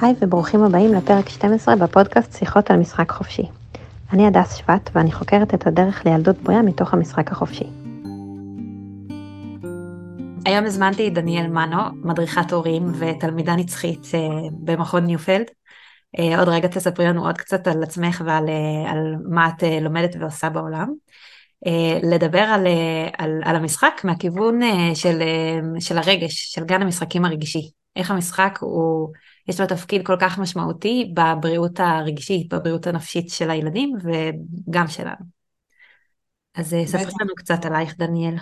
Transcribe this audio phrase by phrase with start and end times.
[0.00, 3.42] היי וברוכים הבאים לפרק 12 בפודקאסט שיחות על משחק חופשי.
[4.12, 7.64] אני הדס שבט ואני חוקרת את הדרך לילדות בריאה מתוך המשחק החופשי.
[10.44, 14.20] היום הזמנתי את דניאל מנו, מדריכת הורים ותלמידה נצחית אה,
[14.52, 15.44] במכון ניופלד.
[16.18, 20.16] אה, עוד רגע תספרי לנו עוד קצת על עצמך ועל אה, על מה את לומדת
[20.20, 20.88] ועושה בעולם.
[22.02, 22.66] לדבר על,
[23.18, 24.60] על, על המשחק מהכיוון
[24.94, 25.22] של,
[25.80, 27.70] של הרגש, של גן המשחקים הרגשי.
[27.96, 29.12] איך המשחק הוא
[29.48, 35.38] יש לו תפקיד כל כך משמעותי בבריאות הרגשית, בבריאות הנפשית של הילדים וגם שלנו.
[36.54, 38.34] אז אה, ספרי לנו קצת עלייך, דניאל.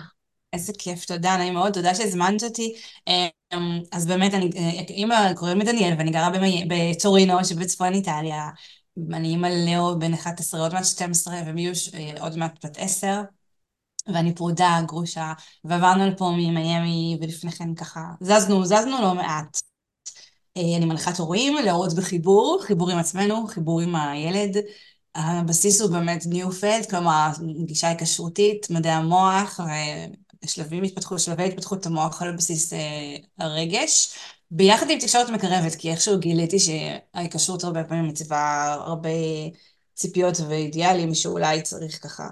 [0.53, 2.75] איזה כיף, תודה, נעים מאוד, תודה שהזמנת אותי.
[3.07, 4.49] אמ, אז באמת, אני
[4.89, 6.29] אימא קוראים לי דניאל, ואני גרה
[6.67, 8.49] בצורינו שבצפון איטליה.
[9.13, 13.21] אני אימא לאו בן 11, עוד מעט 12, ומיוש אה, עוד מעט בת 10.
[14.13, 19.57] ואני פרודה, גרושה, ועברנו לפה ממיאמי, ולפני כן ככה, זזנו, זזנו לא מעט.
[20.57, 24.57] אה, אני מנחת הורים, להורות בחיבור, חיבור עם עצמנו, חיבור עם הילד.
[25.15, 27.29] הבסיס הוא באמת ניופלד, כלומר
[27.65, 29.59] גישה היקשרותית, מדעי המוח,
[30.45, 34.17] ושלבים התפתחות, שלבי התפתחות המוח על בסיס אה, הרגש,
[34.51, 39.09] ביחד עם תקשורת מקרבת, כי איכשהו גיליתי שההיקשרות הרבה פעמים מציבה הרבה
[39.95, 42.27] ציפיות ואידיאלים שאולי צריך ככה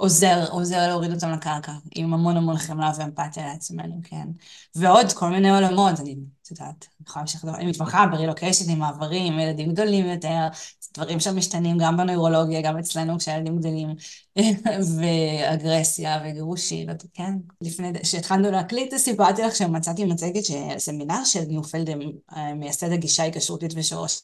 [0.00, 4.28] עוזר, עוזר להוריד אותם לקרקע, עם המון המון חמלה ואמפתיה לעצמנו, כן.
[4.74, 9.38] ועוד כל מיני עולמות, אני, את יודעת, אני יכולה להמשיך לדבר, אני מתמחה ברילוקיישנים, מעברים,
[9.38, 10.48] ילדים גדולים יותר,
[10.94, 13.94] דברים שם משתנים גם בנוירולוגיה, גם אצלנו כשהילדים גדלים,
[14.98, 17.32] ואגרסיה וגירושים, כן.
[17.60, 21.90] לפני, כשהתחלנו להקליט, סיפרתי לך שמצאתי מצגת של סמינר של ניופלד,
[22.36, 24.22] אה, מייסד הגישה היקשרותית ושורש.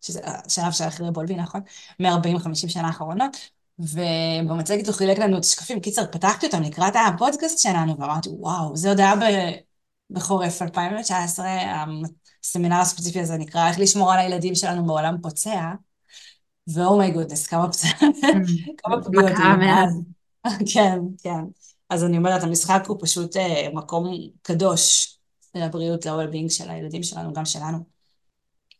[0.00, 1.60] שזה השלב של אחרי בולבי, נכון?
[2.00, 3.36] מ-40-50 שנה האחרונות,
[3.78, 5.80] ובמצגת הוא חילק לנו את השקפים.
[5.80, 9.12] קיצר, פתחתי אותם לקראת הפודקאסט שלנו, ואמרתי, וואו, זה עוד היה
[10.10, 11.46] בחורף 2019,
[12.44, 15.72] הסמינר הספציפי הזה נקרא איך לשמור על הילדים שלנו בעולם פוצע,
[16.74, 17.66] ואומי גודנס, כמה
[19.04, 19.30] פגיעות.
[19.32, 20.00] מכה מאז.
[20.74, 21.44] כן, כן.
[21.90, 25.18] אז אני אומרת, המשחק הוא פשוט אה, מקום קדוש
[25.54, 27.78] לבריאות, ל-well-being של הילדים שלנו, גם שלנו.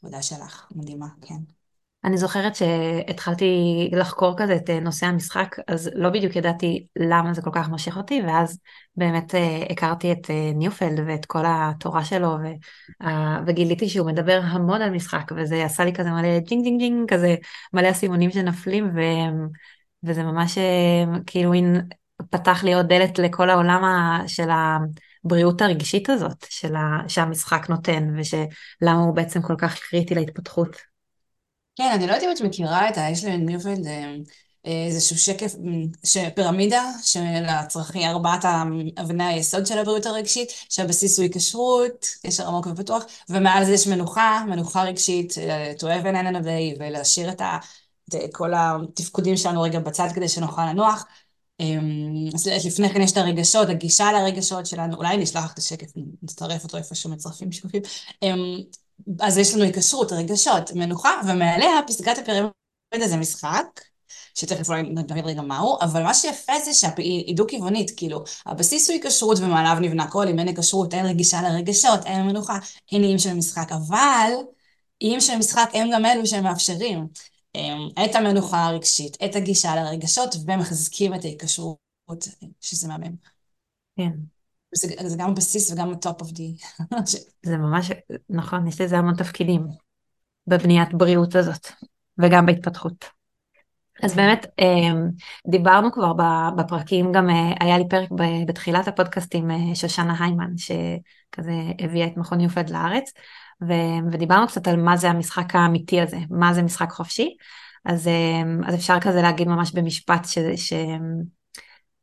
[0.02, 1.57] עבודה שלך, מדהימה, כן.
[2.04, 3.44] אני זוכרת שהתחלתי
[3.92, 7.96] לחקור כזה את אה, נושא המשחק, אז לא בדיוק ידעתי למה זה כל כך מושך
[7.96, 8.58] אותי, ואז
[8.96, 12.46] באמת אה, הכרתי את אה, ניופלד ואת כל התורה שלו, ו,
[13.46, 17.36] וגיליתי שהוא מדבר המון על משחק, וזה עשה לי כזה מלא ג'ינג ג'ינג ג'ינג, כזה
[17.72, 19.00] מלא אסימונים שנופלים, ו,
[20.02, 20.58] וזה ממש
[21.26, 21.52] כאילו
[22.30, 23.82] פתח לי עוד דלת לכל העולם
[24.26, 24.48] של
[25.24, 30.97] הבריאות הרגשית הזאת, של ה, שהמשחק נותן, ושלמה הוא בעצם כל כך קריטי להתפתחות.
[31.78, 33.10] כן, אני לא יודעת אם את מכירה את ה...
[33.10, 34.14] יש לניופלד אה,
[34.66, 35.54] אה, איזשהו שקף,
[36.34, 38.44] פירמידה של הצרכים, ארבעת
[39.00, 44.44] אבני היסוד של הבריאות הרגשית, שהבסיס הוא היקשרות, קשר עמוק ופתוח, ומעל זה יש מנוחה,
[44.48, 47.58] מנוחה רגשית, אה, to have an day, ולהשאיר את, ה,
[48.24, 51.04] את כל התפקודים שלנו רגע בצד כדי שנוכל לנוח.
[52.34, 55.86] אז לפני כן יש את הרגשות, הגישה לרגשות שלנו, אולי לך את השקף,
[56.22, 57.82] נצטרף אותו איפשהו מצרפים שקופים.
[59.20, 63.80] אז יש לנו היקשרות, רגשות, מנוחה, ומעליה פסגת הפירמידה זה משחק,
[64.34, 69.38] שתכף אולי נבין רגע מהו, אבל מה שיפה זה שהיא דו-כיוונית, כאילו, הבסיס הוא היקשרות
[69.38, 72.58] ומעליו נבנה כל, אם אין היקשרות, אין רגישה לרגשות, אין מנוחה,
[72.92, 74.32] אין איים של משחק, אבל
[75.02, 77.06] איים של משחק הם גם אלו שמאפשרים
[77.54, 81.78] אמ, את המנוחה הרגשית, את הגישה לרגשות, ומחזקים את ההיקשרות,
[82.60, 83.14] שזה מהמם.
[83.96, 84.37] כן.
[84.74, 86.84] זה, זה גם בסיס וגם ה-top of the...
[87.46, 87.90] זה ממש,
[88.28, 89.66] נכון, יש לזה המון תפקידים
[90.46, 91.68] בבניית בריאות הזאת,
[92.18, 93.18] וגם בהתפתחות.
[94.02, 95.08] אז באמת, אמ,
[95.50, 96.12] דיברנו כבר
[96.56, 98.08] בפרקים, גם אה, היה לי פרק
[98.46, 103.12] בתחילת הפודקאסט עם אה, שושנה היימן, שכזה הביאה את מכון יופד לארץ,
[104.12, 107.36] ודיברנו קצת על מה זה המשחק האמיתי הזה, מה זה משחק חופשי.
[107.84, 110.72] אז, אמ, אז אפשר כזה להגיד ממש במשפט ש, ש,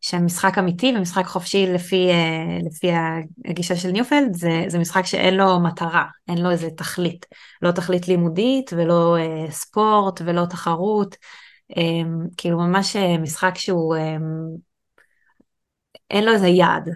[0.07, 2.87] שמשחק אמיתי ומשחק חופשי לפי, אה, לפי
[3.45, 7.25] הגישה של ניופלד זה, זה משחק שאין לו מטרה, אין לו איזה תכלית.
[7.61, 11.15] לא תכלית לימודית ולא אה, ספורט ולא תחרות,
[11.77, 14.21] אמ, כאילו ממש אה, משחק שהוא, אמ,
[16.11, 16.89] אין לו איזה יעד.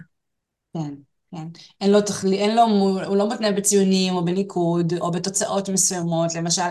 [0.74, 1.09] כן.
[1.30, 1.48] כן.
[1.80, 2.62] אין לו תכלי, אין לו,
[3.06, 6.34] הוא לא מתנה בציונים או בניקוד או בתוצאות מסוימות.
[6.34, 6.62] למשל,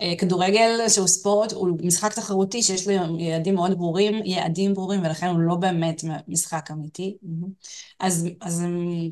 [0.00, 5.26] אה, כדורגל שהוא ספורט, הוא משחק תחרותי שיש לו יעדים מאוד ברורים, יעדים ברורים, ולכן
[5.26, 7.16] הוא לא באמת משחק אמיתי.
[8.00, 8.62] אז, אז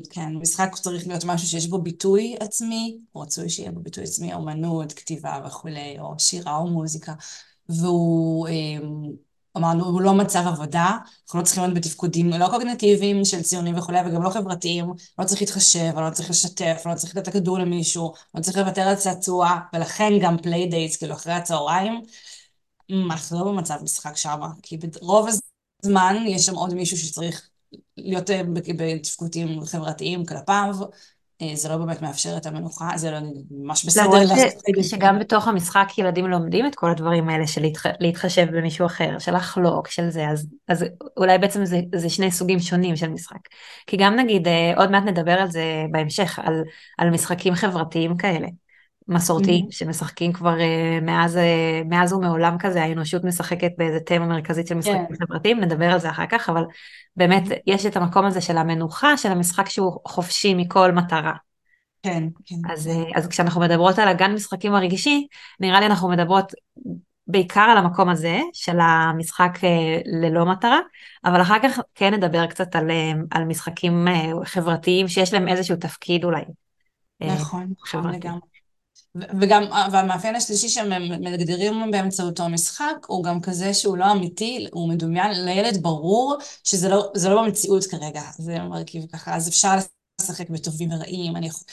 [0.09, 4.93] כן, משחק צריך להיות משהו שיש בו ביטוי עצמי, רצוי שיהיה בו ביטוי עצמי, אומנות,
[4.93, 7.13] כתיבה וכולי, או שירה או מוזיקה,
[7.69, 8.47] והוא...
[9.57, 13.99] אמרנו, הוא לא מצב עבודה, אנחנו לא צריכים להיות בתפקודים לא קוגניטיביים של ציונים וכולי,
[14.05, 14.85] וגם לא חברתיים,
[15.19, 18.95] לא צריך להתחשב, לא צריך לשתף, לא צריך לתת הכדור למישהו, לא צריך לוותר על
[18.95, 22.01] צעצוע, ולכן גם playdates, כאילו אחרי הצהריים,
[22.91, 25.27] אנחנו לא במצב משחק שמה, כי ברוב
[25.83, 27.49] הזמן יש שם עוד מישהו שצריך
[27.97, 28.41] להיות אה,
[28.77, 30.75] בתפקודים חברתיים כלפיו,
[31.53, 33.17] זה לא באמת מאפשר את המנוחה, זה לא
[33.51, 34.19] ממש בסדר.
[34.23, 34.53] לדעת
[34.83, 37.61] שגם בתוך המשחק ילדים לומדים את כל הדברים האלה של
[37.99, 40.85] להתחשב במישהו אחר, של לחלוק, של זה, אז, אז
[41.17, 43.39] אולי בעצם זה, זה שני סוגים שונים של משחק.
[43.87, 46.63] כי גם נגיד, אה, עוד מעט נדבר על זה בהמשך, על,
[46.97, 48.47] על משחקים חברתיים כאלה.
[49.11, 49.75] מסורתיים mm-hmm.
[49.75, 55.05] שמשחקים כבר uh, מאז, uh, מאז ומעולם כזה, האנושות משחקת באיזה תמה מרכזית של משחקים
[55.05, 55.17] yeah.
[55.17, 55.25] כן.
[55.25, 56.63] חברתיים, נדבר על זה אחר כך, אבל
[57.15, 57.61] באמת mm-hmm.
[57.67, 61.33] יש את המקום הזה של המנוחה, של המשחק שהוא חופשי מכל מטרה.
[62.03, 62.55] כן, כן.
[62.71, 65.27] אז, uh, אז כשאנחנו מדברות על הגן משחקים הרגשי,
[65.59, 66.53] נראה לי אנחנו מדברות
[67.27, 69.59] בעיקר על המקום הזה של המשחק
[70.21, 70.79] ללא מטרה,
[71.25, 72.91] אבל אחר כך כן נדבר קצת על,
[73.31, 74.07] על משחקים
[74.43, 76.41] חברתיים שיש להם איזשהו תפקיד אולי.
[77.21, 78.50] נכון, נכון לגמרי.
[79.15, 85.45] וגם, והמאפיין השלישי שהם מגדירים באמצעותו משחק, הוא גם כזה שהוא לא אמיתי, הוא מדומיין,
[85.45, 89.75] לילד ברור שזה לא, לא במציאות כרגע, זה מרכיב ככה, אז אפשר
[90.21, 91.63] לשחק בטובים ורעים, אני יכול...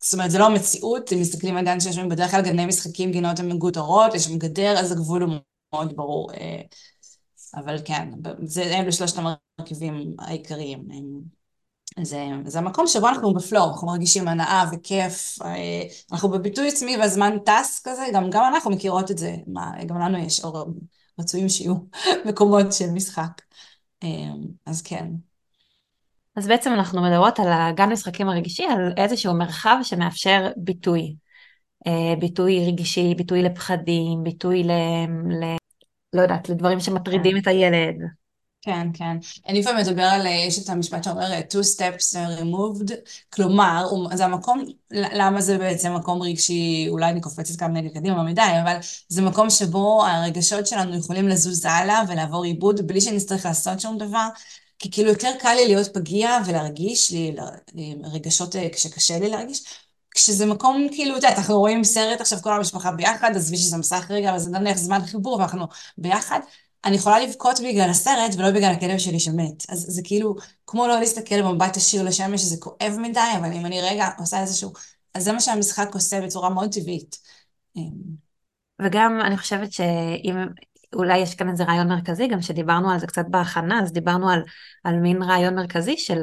[0.00, 3.12] זאת אומרת, זה לא המציאות, אם מסתכלים על גן שיש שם בדרך כלל גני משחקים,
[3.12, 5.34] גינות הן מגודרות, יש שם גדר, אז הגבול הוא
[5.74, 6.32] מאוד ברור.
[6.32, 6.62] אה,
[7.54, 8.08] אבל כן,
[8.42, 10.88] זה, אלו שלושת המרכיבים העיקריים.
[12.02, 17.36] זה, זה המקום שבו אנחנו בפלואו, אנחנו מרגישים הנאה וכיף, אה, אנחנו בביטוי עצמי והזמן
[17.44, 20.66] טס כזה, גם, גם אנחנו מכירות את זה, מה, גם לנו יש, או
[21.20, 21.74] רצויים שיהיו
[22.28, 23.42] מקומות של משחק.
[24.02, 24.08] אה,
[24.66, 25.06] אז כן.
[26.36, 31.14] אז בעצם אנחנו מדברות על הגן משחקים הרגישי, על איזשהו מרחב שמאפשר ביטוי.
[31.86, 34.70] אה, ביטוי רגשי, ביטוי לפחדים, ביטוי ל...
[35.30, 35.56] ל...
[36.12, 37.36] לא יודעת, לדברים שמטרידים.
[37.36, 37.94] את הילד.
[38.64, 39.16] כן, כן.
[39.48, 42.92] אני לפעמים מדבר על, יש את המשפט שאומר two steps removed,
[43.30, 48.42] כלומר, זה המקום, למה זה בעצם מקום רגשי, אולי אני קופצת כמה נגד קדימה מדי,
[48.62, 48.76] אבל
[49.08, 54.28] זה מקום שבו הרגשות שלנו יכולים לזוז הלאה ולעבור עיבוד בלי שנצטרך לעשות שום דבר,
[54.78, 57.36] כי כאילו יותר קל לי להיות פגיע ולהרגיש לי
[58.12, 59.64] רגשות כשקשה לי להרגיש,
[60.14, 64.06] כשזה מקום, כאילו, את יודעת, אנחנו רואים סרט עכשיו כל המשפחה ביחד, עזבי שזה מסך
[64.10, 65.66] רגע, אבל זה נניח זמן חיבור ואנחנו
[65.98, 66.40] ביחד,
[66.84, 69.64] אני יכולה לבכות בגלל הסרט ולא בגלל הכלב שלי שמת.
[69.68, 70.34] אז זה כאילו,
[70.66, 74.72] כמו לא להסתכל במבט עשיר לשמש, שזה כואב מדי, אבל אם אני רגע עושה איזשהו...
[75.14, 77.18] אז זה מה שהמשחק עושה בצורה מאוד טבעית.
[78.82, 80.36] וגם אני חושבת שאם
[80.94, 84.42] אולי יש כאן איזה רעיון מרכזי, גם שדיברנו על זה קצת בהכנה, אז דיברנו על,
[84.84, 86.22] על מין רעיון מרכזי של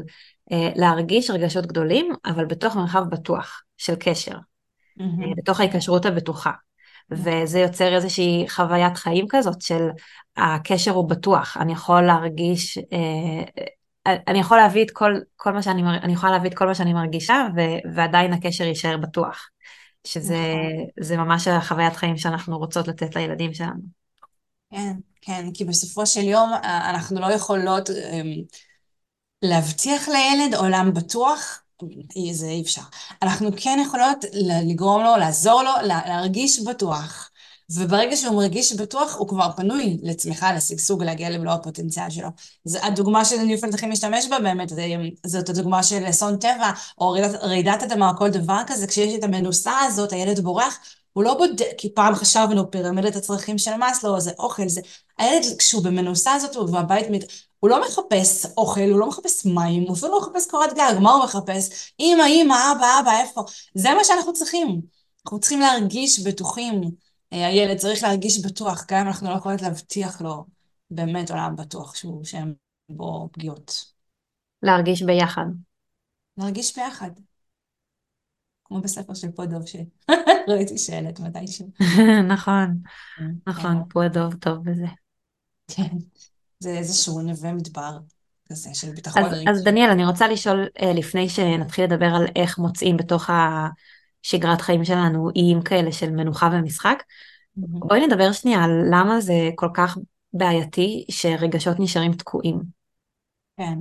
[0.51, 5.01] אה, להרגיש רגשות גדולים, אבל בתוך מרחב בטוח של קשר, mm-hmm.
[5.01, 6.51] אה, בתוך ההיקשרות הבטוחה.
[7.11, 9.87] וזה יוצר איזושהי חוויית חיים כזאת של
[10.39, 13.63] הקשר הוא בטוח, אני יכול להרגיש, אה,
[14.27, 16.93] אני יכול להביא את כל, כל מה שאני, אני יכולה להביא את כל מה שאני
[16.93, 17.59] מרגישה ו,
[17.95, 19.49] ועדיין הקשר יישאר בטוח,
[20.07, 20.37] שזה
[20.99, 21.17] נכון.
[21.17, 23.99] ממש החוויית חיים שאנחנו רוצות לתת לילדים שלנו.
[24.71, 28.43] כן, כן, כי בסופו של יום אה, אנחנו לא יכולות אמ,
[29.41, 31.61] להבטיח לילד עולם בטוח,
[32.31, 32.81] זה אי אפשר.
[33.21, 34.25] אנחנו כן יכולות
[34.69, 37.28] לגרום לו, לעזור לו, להרגיש בטוח.
[37.69, 42.27] וברגע שהוא מרגיש בטוח, הוא כבר פנוי לצמיחה, לשגשוג, להגיע למלוא הפוטנציאל שלו.
[42.65, 44.71] זו הדוגמה לפעמים הכי משתמש בה באמת,
[45.25, 49.79] זאת הדוגמה של אסון טבע, או רעידת, רעידת אדמה, כל דבר כזה, כשיש את המנוסה
[49.79, 50.79] הזאת, הילד בורח,
[51.13, 54.81] הוא לא בודק, כי פעם חשבנו, פירמידת הצרכים של מאסלו, זה אוכל, זה...
[55.17, 57.07] הילד, כשהוא במנוסה הזאת, הוא בבית,
[57.59, 61.11] הוא לא מחפש אוכל, הוא לא מחפש מים, הוא אפילו לא מחפש קורת גג, מה
[61.11, 61.91] הוא מחפש?
[61.99, 63.41] אמא, אמא, אבא, אבא, איפה?
[63.75, 64.81] זה מה שאנחנו צריכים.
[65.25, 66.81] אנחנו צריכים להרגיש בטוחים.
[67.33, 70.45] אה, הילד צריך להרגיש בטוח, גם אם אנחנו לא יכולים להבטיח לו
[70.91, 72.53] באמת עולם בטוח שהוא, שאין
[72.89, 73.85] בו פגיעות.
[74.63, 75.45] להרגיש ביחד.
[76.37, 77.11] להרגיש ביחד.
[78.65, 81.67] כמו בספר של פודוב שראיתי שלט מתישהו.
[82.33, 82.77] נכון,
[83.17, 83.89] כן, נכון, כן.
[83.89, 84.87] פודוב טוב בזה.
[85.67, 85.97] כן.
[86.59, 87.97] זה איזשהו נווה מדבר
[88.49, 92.57] כזה של ביטחון אז, אז דניאל, אני רוצה לשאול אה, לפני שנתחיל לדבר על איך
[92.57, 93.29] מוצאים בתוך
[94.25, 97.61] השגרת חיים שלנו איים כאלה של מנוחה ומשחק, mm-hmm.
[97.87, 99.97] בואי נדבר שנייה על למה זה כל כך
[100.33, 102.61] בעייתי שרגשות נשארים תקועים.
[103.57, 103.79] כן.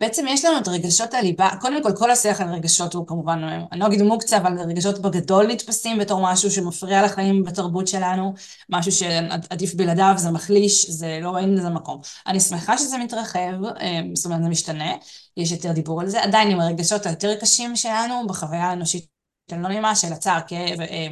[0.00, 3.40] בעצם יש לנו את רגשות הליבה, קודם כל כל השיח על רגשות הוא כמובן,
[3.72, 8.34] אני לא אגיד מוקצה, אבל רגשות בגדול נתפסים בתור משהו שמפריע לחיים בתרבות שלנו,
[8.70, 12.00] משהו שעדיף בלעדיו, זה מחליש, זה לא, אין לזה מקום.
[12.26, 14.92] אני שמחה שזה מתרחב, אה, זאת אומרת זה משתנה,
[15.36, 19.13] יש יותר דיבור על זה, עדיין עם הרגשות היותר קשים שלנו בחוויה האנושית
[19.50, 21.08] של לא של הצער, כאב, אה,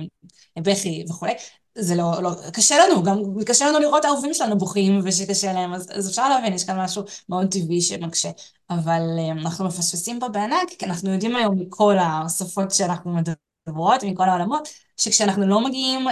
[0.58, 1.32] בכי וכולי,
[1.78, 5.88] זה לא, לא, קשה לנו, גם קשה לנו לראות האהובים שלנו בוכים ושקשה להם, אז,
[5.94, 8.30] אז אפשר להבין, יש כאן משהו מאוד טבעי שמקשה.
[8.70, 13.14] אבל אה, אנחנו מפספסים פה בענק, כי אנחנו יודעים היום מכל השפות שאנחנו
[13.66, 16.06] מדברות, מכל העולמות, שכשאנחנו לא מגיעים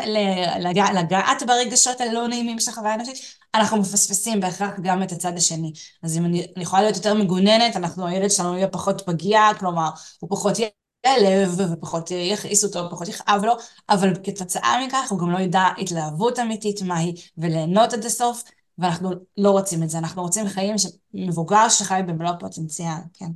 [0.61, 3.17] לגע, לגעת ברגשות הלא נעימים של החוויה האנושית,
[3.55, 5.73] אנחנו מפספסים בהכרח גם את הצד השני.
[6.03, 9.91] אז אם אני, אני יכולה להיות יותר מגוננת, אנחנו, הילד שלנו יהיה פחות פגיע, כלומר,
[10.21, 10.59] הוא פחות
[11.07, 13.53] לב, ופחות יכעיס אותו, ופחות יכאב לו,
[13.89, 18.45] אבל כתוצאה מכך הוא גם לא ידע התלהבות אמיתית מהי, וליהנות עד הסוף,
[18.79, 23.31] ואנחנו לא רוצים את זה, אנחנו רוצים חיים של מבוגר שחי במלוא הפוטנציאל, כן.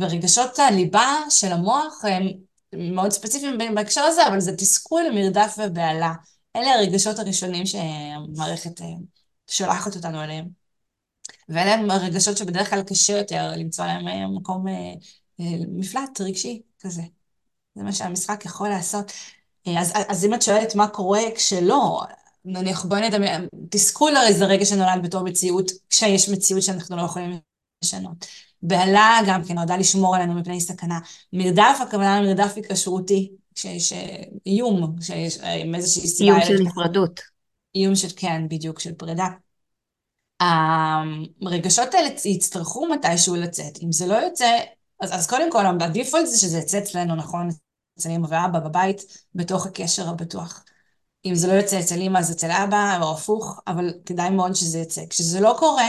[0.00, 2.22] ורגשות הליבה של המוח הם
[2.72, 6.12] מאוד ספציפיים בהקשר הזה, אבל זה תסכול, מרדף ובהלה.
[6.56, 8.86] אלה הרגשות הראשונים שהמערכת אה,
[9.46, 10.48] שולחת אותנו אליהם.
[11.48, 14.92] ואלה הם הרגשות שבדרך כלל קשה יותר למצוא להם אה, מקום אה,
[15.68, 17.02] מפלט רגשי כזה.
[17.74, 19.12] זה מה שהמשחק יכול לעשות.
[19.78, 22.02] אז, אז אם את שואלת מה קורה כשלא,
[22.44, 27.38] נניח בואי נדמיין, תסכול הרי זה רגע שנולד בתור מציאות, כשיש מציאות שאנחנו לא יכולים
[27.84, 28.26] לשנות.
[28.62, 30.98] בהלה גם כן נועדה לשמור עלינו מפני סכנה.
[31.32, 33.92] מרדף, הכוונה למרדף היקשרותי, כשיש
[34.46, 35.38] איום, כשיש
[35.74, 36.30] איזושהי סיבה...
[36.30, 37.20] איום של נפרדות.
[37.74, 39.26] איום של, כן, בדיוק, של פרידה.
[40.40, 43.78] הרגשות האלה יצטרכו מתישהו לצאת.
[43.82, 44.58] אם זה לא יוצא,
[45.04, 47.48] אז, אז קודם כל, הדיפולט זה שזה יצא אצלנו, נכון?
[47.98, 50.64] אצל אמא ואבא בבית, בתוך הקשר הבטוח.
[51.24, 54.78] אם זה לא יוצא אצל אמא, אז אצל אבא, או הפוך, אבל כדאי מאוד שזה
[54.78, 55.02] יצא.
[55.10, 55.88] כשזה לא קורה,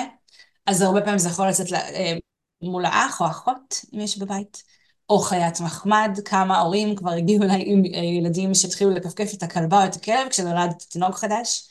[0.65, 2.17] אז הרבה פעמים זה יכול לצאת אה,
[2.62, 4.63] מול האח או אחות, אם יש בבית,
[5.10, 9.84] או חיית מחמד, כמה הורים כבר הגיעו אליי עם אה, ילדים שהתחילו לכפכף את הכלבה
[9.84, 11.69] או את הכלב כשנולד תינוק חדש.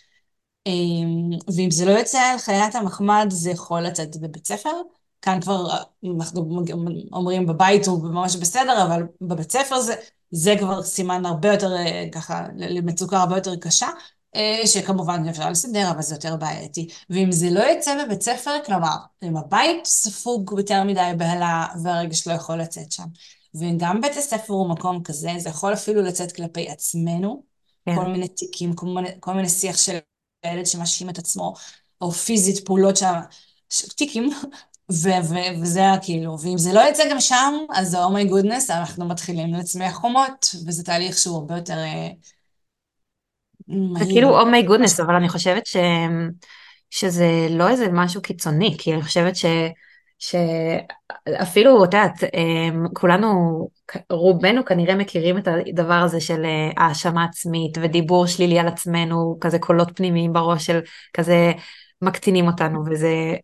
[0.66, 4.70] אמ, ואם זה לא יוצא על חיית המחמד, זה יכול לצאת בבית ספר.
[5.24, 5.82] כאן כבר אה,
[6.16, 6.50] אנחנו
[7.12, 9.94] אומרים בבית הוא ממש בסדר, אבל בבית ספר זה,
[10.30, 13.88] זה כבר סימן הרבה יותר, אה, ככה, למצוקה הרבה יותר קשה,
[14.36, 16.88] אה, שכמובן אפשר לסדר, אבל זה יותר בעייתי.
[17.10, 22.32] ואם זה לא יצא בבית ספר, כלומר, אם הבית ספוג יותר מדי בהלה והרגש לא
[22.32, 23.06] יכול לצאת שם,
[23.54, 27.42] וגם בית הספר הוא מקום כזה, זה יכול אפילו לצאת כלפי עצמנו,
[27.86, 27.96] כן.
[27.96, 29.98] כל מיני טיקים, כל מיני, כל מיני שיח של
[30.46, 31.54] ילד שמאשים את עצמו,
[32.00, 33.14] או פיזית פעולות שם,
[33.96, 34.30] טיקים,
[34.90, 39.94] וזה כאילו, ואם זה לא יצא גם שם, אז oh my goodness, אנחנו מתחילים לצמח
[39.94, 42.08] חומות, וזה תהליך שהוא הרבה יותר אה,
[43.98, 45.76] זה כאילו oh my goodness, אבל אני חושבת ש...
[46.90, 49.44] שזה לא איזה משהו קיצוני, כי אני חושבת ש...
[50.18, 53.28] שאפילו, את יודעת, אמ, כולנו,
[54.10, 59.58] רובנו כנראה מכירים את הדבר הזה של אה, האשמה עצמית ודיבור שלילי על עצמנו, כזה
[59.58, 60.80] קולות פנימיים בראש של
[61.12, 61.52] כזה
[62.02, 63.34] מקטינים אותנו, וזה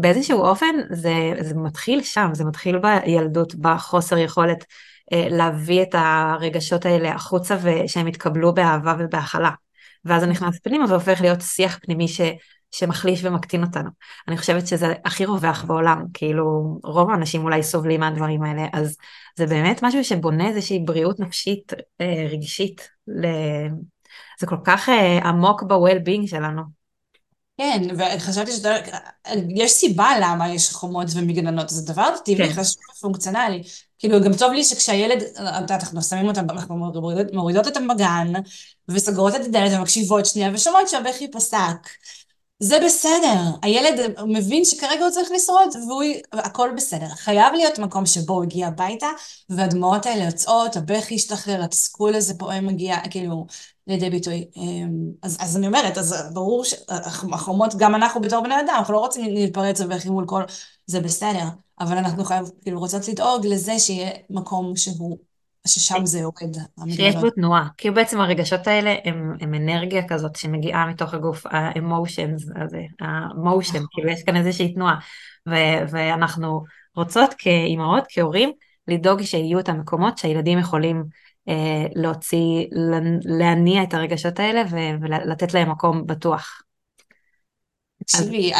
[0.00, 4.64] באיזשהו אופן זה, זה מתחיל שם, זה מתחיל בילדות, בחוסר יכולת
[5.12, 9.50] אה, להביא את הרגשות האלה החוצה ושהם יתקבלו באהבה ובהכלה.
[10.04, 12.20] ואז זה נכנס פנימה והופך להיות שיח פנימי ש,
[12.70, 13.90] שמחליש ומקטין אותנו.
[14.28, 18.96] אני חושבת שזה הכי רווח בעולם, כאילו רוב האנשים אולי סובלים מהדברים האלה, אז
[19.36, 23.26] זה באמת משהו שבונה איזושהי בריאות נפשית, אה, רגשית, ל...
[24.40, 26.79] זה כל כך אה, עמוק ב-well-being שלנו.
[27.60, 32.62] כן, וחשבתי שיש סיבה למה יש חומות ומגננות, זה דבר טבעי, כן.
[32.62, 33.62] חשוב ופונקציונלי.
[33.98, 35.22] כאילו, גם טוב לי שכשהילד,
[35.70, 38.32] אנחנו שמים אותם, אנחנו מורידות, מורידות אותם בגן,
[38.88, 41.88] וסוגרות את הדלת ומקשיבות שנייה, ושומעות שהבכי פסק.
[42.62, 45.68] זה בסדר, הילד מבין שכרגע הוא צריך לשרוד,
[46.34, 47.08] והכל בסדר.
[47.08, 49.06] חייב להיות מקום שבו הוא הגיע הביתה,
[49.50, 53.46] והדמעות האלה יוצאות, הבכי השתחרר, התסכול הזה פועם מגיע, כאילו,
[53.86, 54.44] לידי ביטוי.
[54.56, 54.90] אמ,
[55.22, 59.34] אז, אז אני אומרת, אז ברור שהחומות, גם אנחנו בתור בני אדם, אנחנו לא רוצים
[59.34, 60.42] להתפרץ ובכי מול כל...
[60.86, 61.44] זה בסדר,
[61.80, 65.18] אבל אנחנו חייב, כאילו, רוצות לדאוג לזה שיהיה מקום שהוא
[65.66, 66.56] ששם זה יורד.
[66.88, 72.62] שיש בו תנועה, כי בעצם הרגשות האלה הם, הם אנרגיה כזאת שמגיעה מתוך הגוף, ה-emotions
[72.64, 74.94] הזה, ה-motion, כאילו יש כאן איזושהי תנועה,
[75.48, 76.64] ו- ואנחנו
[76.96, 78.52] רוצות כאימהות, כהורים,
[78.88, 81.04] לדאוג שיהיו את המקומות שהילדים יכולים
[81.94, 82.66] להוציא,
[83.24, 84.62] להניע את הרגשות האלה
[85.00, 86.62] ולתת להם מקום בטוח.
[88.04, 88.52] תקשיבי,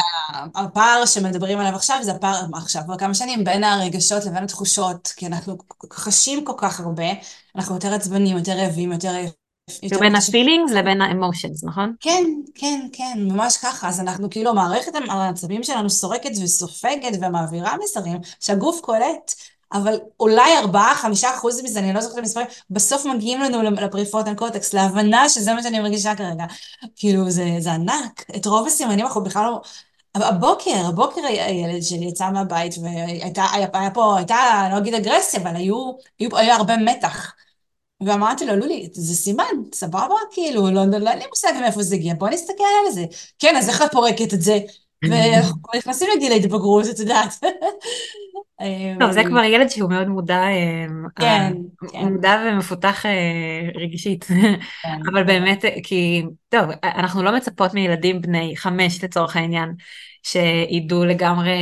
[0.55, 5.27] הפער שמדברים עליו עכשיו זה הפער עכשיו כבר כמה שנים בין הרגשות לבין התחושות, כי
[5.27, 5.57] אנחנו
[5.93, 7.03] חשים כל כך הרבה,
[7.55, 9.15] אנחנו יותר עצבנים, יותר רעבים, יותר...
[9.99, 11.95] בין הפילינגס לבין האמושנס, נכון?
[11.99, 12.23] כן,
[12.55, 13.89] כן, כן, ממש ככה.
[13.89, 19.33] אז אנחנו כאילו, מערכת העצבים שלנו סורקת וסופגת ומעבירה מסרים שהגוף קולט,
[19.73, 20.75] אבל אולי 4-5
[21.35, 25.63] אחוז מזה, אני לא זוכרת את המספרים, בסוף מגיעים לנו לפריפורטן קורטקס, להבנה שזה מה
[25.63, 26.45] שאני מרגישה כרגע.
[26.95, 28.25] כאילו, זה, זה ענק.
[28.35, 29.61] את רוב הסימנים אנחנו בכלל לא...
[30.15, 34.35] הבוקר, הבוקר הילד שלי יצא מהבית והייתה היה, היה פה, הייתה,
[34.65, 37.33] אני לא אגיד אגרסיה, אבל היו, היו, היה הרבה מתח.
[38.01, 40.15] ואמרתי לו, לולי, זה סימן, סבבה?
[40.31, 43.05] כאילו, לא, לא, לא אין לי מושג מאיפה זה הגיע, בוא נסתכל על זה.
[43.39, 44.59] כן, אז איך את פורקת את זה?
[45.09, 47.33] ואנחנו נכנסים לגיל ההתבגרות, את יודעת.
[48.99, 51.53] טוב, זה כבר ילד שהוא מאוד מודע, אה, כן,
[51.91, 51.99] כן.
[51.99, 53.11] מודע ומפותח אה,
[53.75, 54.23] רגשית.
[54.23, 54.59] כן.
[55.13, 59.73] אבל באמת, כי, טוב, אנחנו לא מצפות מילדים בני חמש לצורך העניין,
[60.23, 61.57] שידעו לגמרי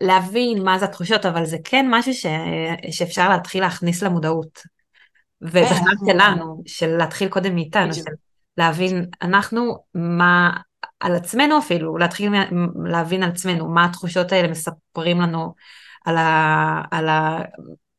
[0.00, 2.26] להבין מה זה התחושות, אבל זה כן משהו ש...
[2.90, 4.78] שאפשר להתחיל להכניס למודעות.
[5.42, 7.94] ובכלל אנחנו- שלנו, של להתחיל קודם מאיתנו.
[7.94, 8.02] של
[8.56, 10.50] להבין אנחנו מה,
[11.00, 12.32] על עצמנו אפילו, להתחיל
[12.84, 15.54] להבין על עצמנו, מה התחושות האלה מספרים לנו
[16.04, 16.82] על ה...
[16.90, 17.38] על ה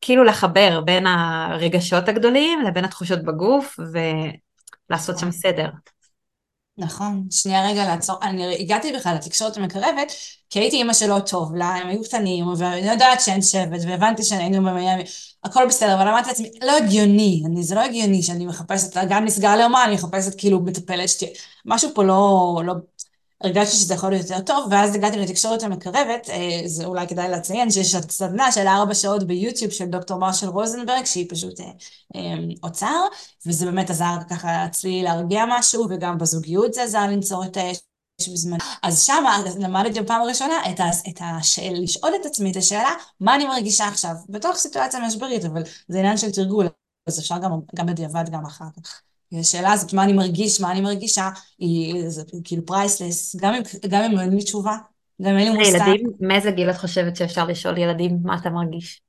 [0.00, 3.80] כאילו לחבר בין הרגשות הגדולים לבין התחושות בגוף
[4.90, 5.68] ולעשות שם סדר.
[6.78, 10.12] נכון, שנייה רגע לעצור, אני הגעתי בכלל לתקשורת המקרבת,
[10.50, 14.70] כי הייתי אימא שלא טוב לה, הם היו קטנים, ואני יודעת שאין שבט, והבנתי שהיינו
[14.70, 15.02] במיאמי,
[15.44, 19.56] הכל בסדר, אבל אמרתי לעצמי, לא הגיוני, אני, זה לא הגיוני שאני מחפשת, גם נסגר
[19.56, 21.30] לאומה, אני מחפשת כאילו מטפלת שתהיה,
[21.64, 22.74] משהו פה לא, לא,
[23.44, 27.70] הרגשתי שזה יכול להיות יותר טוב, ואז הגעתי לתקשורת המקרבת, אה, זה אולי כדאי לציין
[27.70, 31.70] שיש סדנה של ארבע שעות ביוטיוב של דוקטור מרשל רוזנברג, שהיא פשוט אה,
[32.16, 33.06] אה, אוצר,
[33.46, 37.80] וזה באמת עזר ככה אצלי להרגיע משהו, וגם בזוגיות זה עזר לנצור את האש
[38.32, 38.58] בזמן.
[38.82, 39.24] אז שם
[39.58, 43.88] למדתי בפעם הראשונה את, ה, את השאל, לשאול את עצמי את השאלה, מה אני מרגישה
[43.88, 46.68] עכשיו, בתוך סיטואציה משברית, אבל זה עניין של תרגול,
[47.06, 49.09] אז אפשר גם, גם בדיעבד גם אחר כך.
[49.32, 54.02] השאלה הזאת, מה אני מרגיש, מה אני מרגישה, היא זה, כאילו פרייסלס, גם אם, גם
[54.02, 54.76] אם אין לי תשובה,
[55.22, 55.74] גם אין לי מושג.
[55.74, 59.02] ילדים, מאיזה גיל את חושבת שאפשר לשאול ילדים מה אתה מרגיש?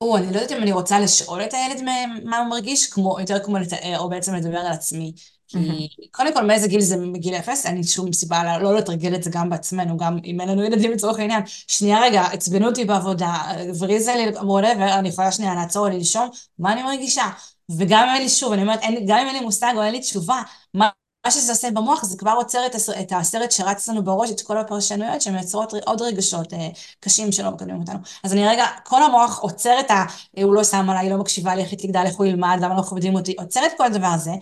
[0.00, 1.82] או, אני לא יודעת אם אני רוצה לשאול את הילד
[2.24, 5.12] מה- הוא מרגיש, כמו, יותר כמו לתאר, או בעצם לדבר על עצמי.
[5.48, 7.66] כי קודם כל, מאיזה גיל זה מגיל אפס?
[7.66, 10.64] אין לי שום סיבה לא- לא לתרגל את זה גם בעצמנו, גם אם אין לנו
[10.64, 11.42] ילדים לצורך העניין.
[11.46, 16.82] שנייה רגע, עצבנו אותי בעבודה, הבריזה לי, whatever, אני יכולה שנייה לעצור לנשום, מה אני
[16.82, 17.24] מרגישה?
[17.70, 19.92] וגם אם אין לי, שוב, אני אומרת, אין, גם אם אין לי מושג או אין
[19.92, 20.42] לי תשובה,
[20.74, 20.88] מה,
[21.24, 24.58] מה שזה עושה במוח זה כבר עוצר את, את הסרט שרץ לנו בראש, את כל
[24.58, 26.68] הפרשנויות שמייצרות עוד רגשות אה,
[27.00, 27.98] קשים שלא מקדמים אותנו.
[28.24, 30.04] אז אני רגע, כל המוח עוצר את ה...
[30.42, 32.74] הוא לא שם עליי, היא לא מקשיבה לי, איך היא תגדל, איך הוא ילמד, למה
[32.74, 34.32] לא מכבדים אותי, עוצר את כל הדבר הזה,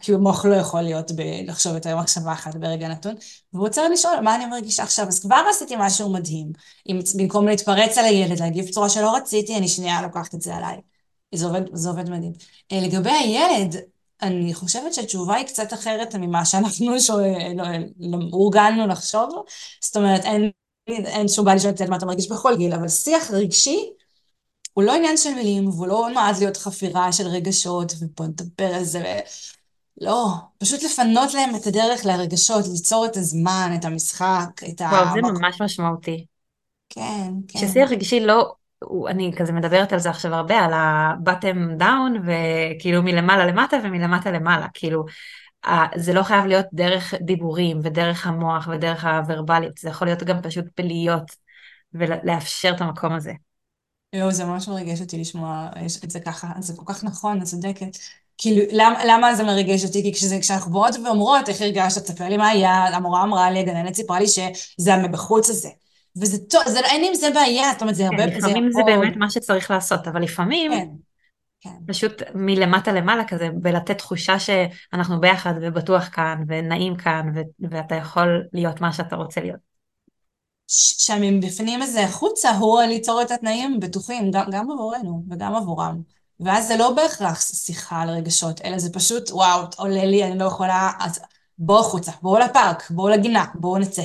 [0.00, 1.10] כי המוח לא יכול להיות
[1.46, 3.14] לחשוב את המחשבה אחת ברגע נתון,
[3.52, 6.52] והוא עוצר לשאול מה אני מרגישה עכשיו, אז כבר עשיתי משהו מדהים.
[6.88, 10.91] אם במקום להתפרץ על הילד, להגיב בצורה שלא רציתי, אני שנייה לוקחת את זה עליי.
[11.34, 12.32] זה עובד, זה עובד מדהים.
[12.72, 13.76] אה, לגבי הילד,
[14.22, 16.86] אני חושבת שהתשובה היא קצת אחרת ממה שאנחנו
[17.56, 17.64] לא,
[17.98, 19.44] לא, הורגלנו לחשוב.
[19.80, 20.50] זאת אומרת, אין,
[20.88, 23.90] אין שום בעיה לשאול את מה אתה מרגיש בכל גיל, אבל שיח רגשי
[24.72, 28.84] הוא לא עניין של מילים, והוא לא נועד להיות חפירה של רגשות, ובוא נדבר על
[28.84, 29.20] זה.
[30.00, 30.26] לא,
[30.58, 34.84] פשוט לפנות להם את הדרך לרגשות, ליצור את הזמן, את המשחק, את ה...
[34.84, 36.26] וואו, זה ממש משמעותי.
[36.88, 37.58] כן, כן.
[37.58, 38.54] ששיח רגשי לא,
[39.08, 44.66] אני כזה מדברת על זה עכשיו הרבה, על ה-bottom down, וכאילו מלמעלה למטה ומלמטה למעלה,
[44.74, 45.04] כאילו,
[45.96, 50.64] זה לא חייב להיות דרך דיבורים ודרך המוח ודרך הוורבליות, זה יכול להיות גם פשוט
[50.76, 51.36] בלהיות
[51.94, 53.32] ולאפשר את המקום הזה.
[54.12, 55.68] יואו, זה ממש מרגש אותי לשמוע
[56.04, 57.96] את זה ככה, זה כל כך נכון, את צודקת.
[58.38, 60.02] כאילו, למה, למה זה מרגש אותי?
[60.02, 63.94] כי כשזה, כשאנחנו באות ואומרות איך הרגשת, תספר לי מה היה, המורה אמרה לי, הגננת
[63.94, 65.68] סיפרה לי שזה המבחוץ הזה.
[66.20, 68.80] וזה טוב, זה, לא- אין עם זה בעיה, זאת אומרת, זה הרבה, כן, לפעמים זה
[68.80, 70.88] יכול- באמת מה שצריך לעשות, אבל לפעמים כן,
[71.60, 71.70] כן.
[71.86, 78.42] פשוט מלמטה למעלה כזה, בלתת תחושה שאנחנו ביחד ובטוח כאן ונעים כאן ו- ואתה יכול
[78.52, 79.72] להיות מה שאתה רוצה להיות.
[80.68, 86.00] ש- שמבפנים הזה החוצה הוא ליצור את התנאים בטוחים, גם, גם עבורנו וגם עבורם.
[86.40, 90.44] ואז זה לא בהכרח שיחה על רגשות, אלא זה פשוט, וואו, עולה לי, אני לא
[90.44, 91.20] יכולה, אז
[91.58, 94.02] בואו החוצה, בואו לפארק, בואו לגינה, בואו נצא.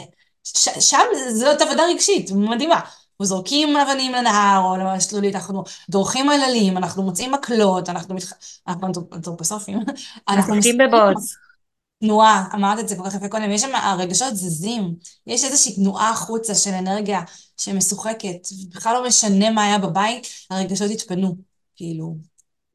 [0.58, 2.76] ש, שם זאת עבודה רגשית, מדהימה.
[2.76, 8.34] אנחנו זורקים אבנים לנהר או לשלולית, אנחנו דורכים על עלים, אנחנו מוצאים מקלות, אנחנו מתח...
[8.68, 9.80] אנחנו אנתרופ- אנתרופוסופים.
[10.30, 11.36] אנחנו משחקים בבוץ.
[12.00, 14.94] תנועה, אמרת את זה כל כך יפה קודם, יש שם, הרגשות זזים,
[15.28, 17.22] יש איזושהי תנועה החוצה של אנרגיה
[17.58, 21.36] שמשוחקת, בכלל לא משנה מה היה בבית, הרגשות התפנו,
[21.76, 22.16] כאילו.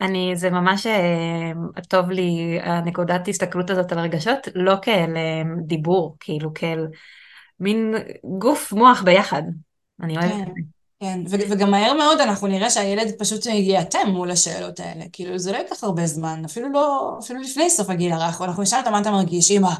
[0.00, 1.52] אני, זה ממש אה,
[1.88, 6.86] טוב לי הנקודת הסתכלות הזאת על הרגשות, לא כאל אה, דיבור, כאילו כאל
[7.62, 7.94] מין
[8.38, 9.42] גוף מוח ביחד.
[10.02, 10.60] אני אוהבת כן, את זה.
[11.00, 15.52] כן, ו- וגם מהר מאוד אנחנו נראה שהילד פשוט ייאטם מול השאלות האלה, כאילו זה
[15.52, 19.00] לא ייקח הרבה זמן, אפילו לא, אפילו לפני סוף הגיל הרך, אנחנו נשאל אותו מה
[19.00, 19.70] אתה מרגיש, אמא,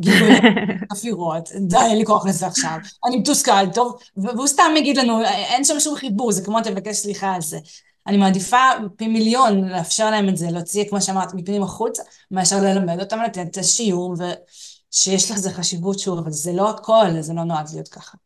[0.00, 0.30] גילוי
[0.92, 5.24] חפירות, די, אין לי כוח לזה עכשיו, אני מתוסכל, טוב, ו- והוא סתם יגיד לנו,
[5.24, 7.58] אין שם שום חיבור, זה כמו תבקש סליחה על זה.
[8.06, 8.62] אני מעדיפה
[8.96, 13.46] פי מיליון לאפשר להם את זה, להוציא, כמו שאמרת, מפנים החוצה, מאשר ללמד אותם לתת
[13.50, 14.14] את השיעור,
[14.92, 18.16] ושיש לזה חשיבות שוב, אבל זה לא הכל, זה לא נועד להיות ככה.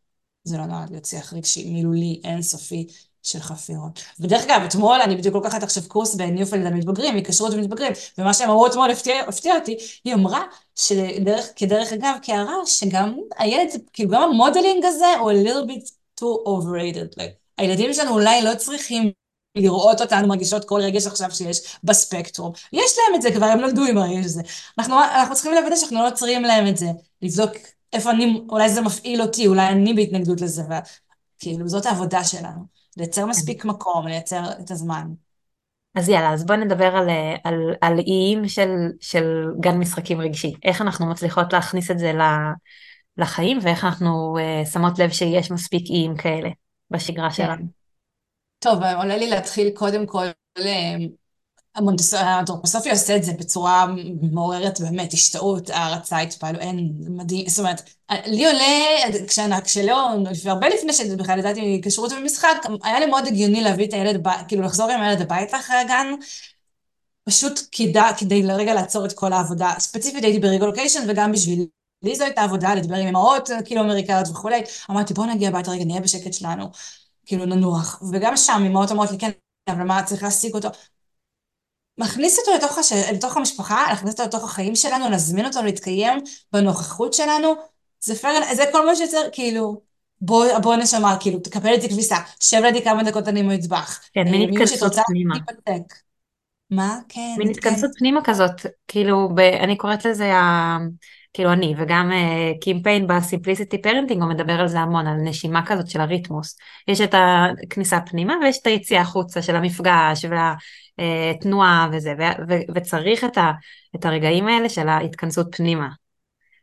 [0.44, 2.86] זה לא נועד להיות שיח רגשי, מילולי, אינסופי,
[3.22, 4.00] של חפירות.
[4.20, 8.66] ודרך אגב, אתמול אני בדיוק לוקחת עכשיו קורס בניופלד המתבגרים, מכשרות ומתבגרים, ומה שהם אמרו
[8.66, 10.42] אתמול הפתיע, הפתיע אותי, היא אמרה
[10.76, 17.18] שכדרך אגב, כהערה, שגם הילד, כאילו גם המודלינג הזה הוא a little bit too overrated.
[17.18, 19.12] Like, הילדים שלנו אולי לא צריכים
[19.56, 22.52] לראות אותנו מרגישות כל רגש עכשיו שיש בספקטרום.
[22.72, 24.42] יש להם את זה כבר, הם נולדו עם הרגש הזה.
[24.78, 26.86] אנחנו, אנחנו צריכים לוודא שאנחנו לא עוצרים להם את זה,
[27.22, 27.52] לבדוק
[27.92, 32.64] איפה אני, אולי זה מפעיל אותי, אולי אני בהתנגדות לזה, וכאילו זאת העבודה שלנו,
[32.96, 35.06] לייצר מספיק מקום, לייצר את הזמן.
[35.94, 37.08] אז יאללה, אז בואי נדבר על,
[37.44, 40.54] על, על איים של, של גן משחקים רגשי.
[40.64, 42.12] איך אנחנו מצליחות להכניס את זה
[43.18, 46.48] לחיים, ואיך אנחנו uh, שמות לב שיש מספיק איים כאלה
[46.90, 47.34] בשגרה כן.
[47.34, 47.81] שלנו.
[48.62, 50.26] טוב, עולה לי להתחיל קודם כל,
[50.58, 50.96] אה,
[52.12, 53.86] האנתרופוסופיה עושה את זה בצורה
[54.32, 57.90] מעוררת באמת השתאות, הערצה, התפעלו, אין, מדהים, זאת אומרת,
[58.26, 60.08] לי עולה, כשלא,
[60.44, 64.90] הרבה לפני שבכלל ידעתי כשרות ומשחק, היה לי מאוד הגיוני להביא את הילד, כאילו לחזור
[64.90, 66.06] עם הילד הביתה אחרי הגן,
[67.24, 69.74] פשוט כדאי, כדי לרגע לעצור את כל העבודה.
[69.78, 71.66] ספציפית הייתי ברגולוקיישן וגם בשביל
[72.02, 74.62] לי זו הייתה עבודה לדבר עם אמהות כאילו אמריקאיות וכולי.
[74.90, 76.70] אמרתי בוא נגיע הביתה רגע, נהיה בשקט שלנו.
[77.26, 79.30] כאילו ננוח, וגם שם אמהות אומרות לי, כן,
[79.68, 80.68] אבל מה, צריך להשיג אותו?
[81.98, 82.92] מכניס אותו לתוך, הש...
[82.92, 86.18] לתוך המשפחה, להכניס אותו לתוך החיים שלנו, להזמין אותו להתקיים
[86.52, 87.54] בנוכחות שלנו,
[88.00, 89.80] זה פייר, זה כל מה שיוצר, כאילו,
[90.20, 94.00] בוא, בוא נשמה, כאילו, תקפל איתי כביסה, שב לידי כמה דקות אני במטבח.
[94.14, 95.34] כן, מין התכנסות פנימה.
[96.70, 96.98] מה?
[97.08, 97.34] כן.
[97.38, 100.78] מין התכנסות פנימה כזאת, כאילו, ב, אני קוראת לזה ה...
[101.32, 102.10] כאילו אני וגם
[102.60, 106.56] קים פיין ב simplicity parenting הוא מדבר על זה המון, על נשימה כזאת של הריתמוס.
[106.88, 110.24] יש את הכניסה פנימה ויש את היציאה החוצה של המפגש
[110.98, 112.14] והתנועה וזה,
[112.74, 113.52] וצריך את, ה,
[113.96, 115.88] את הרגעים האלה של ההתכנסות פנימה.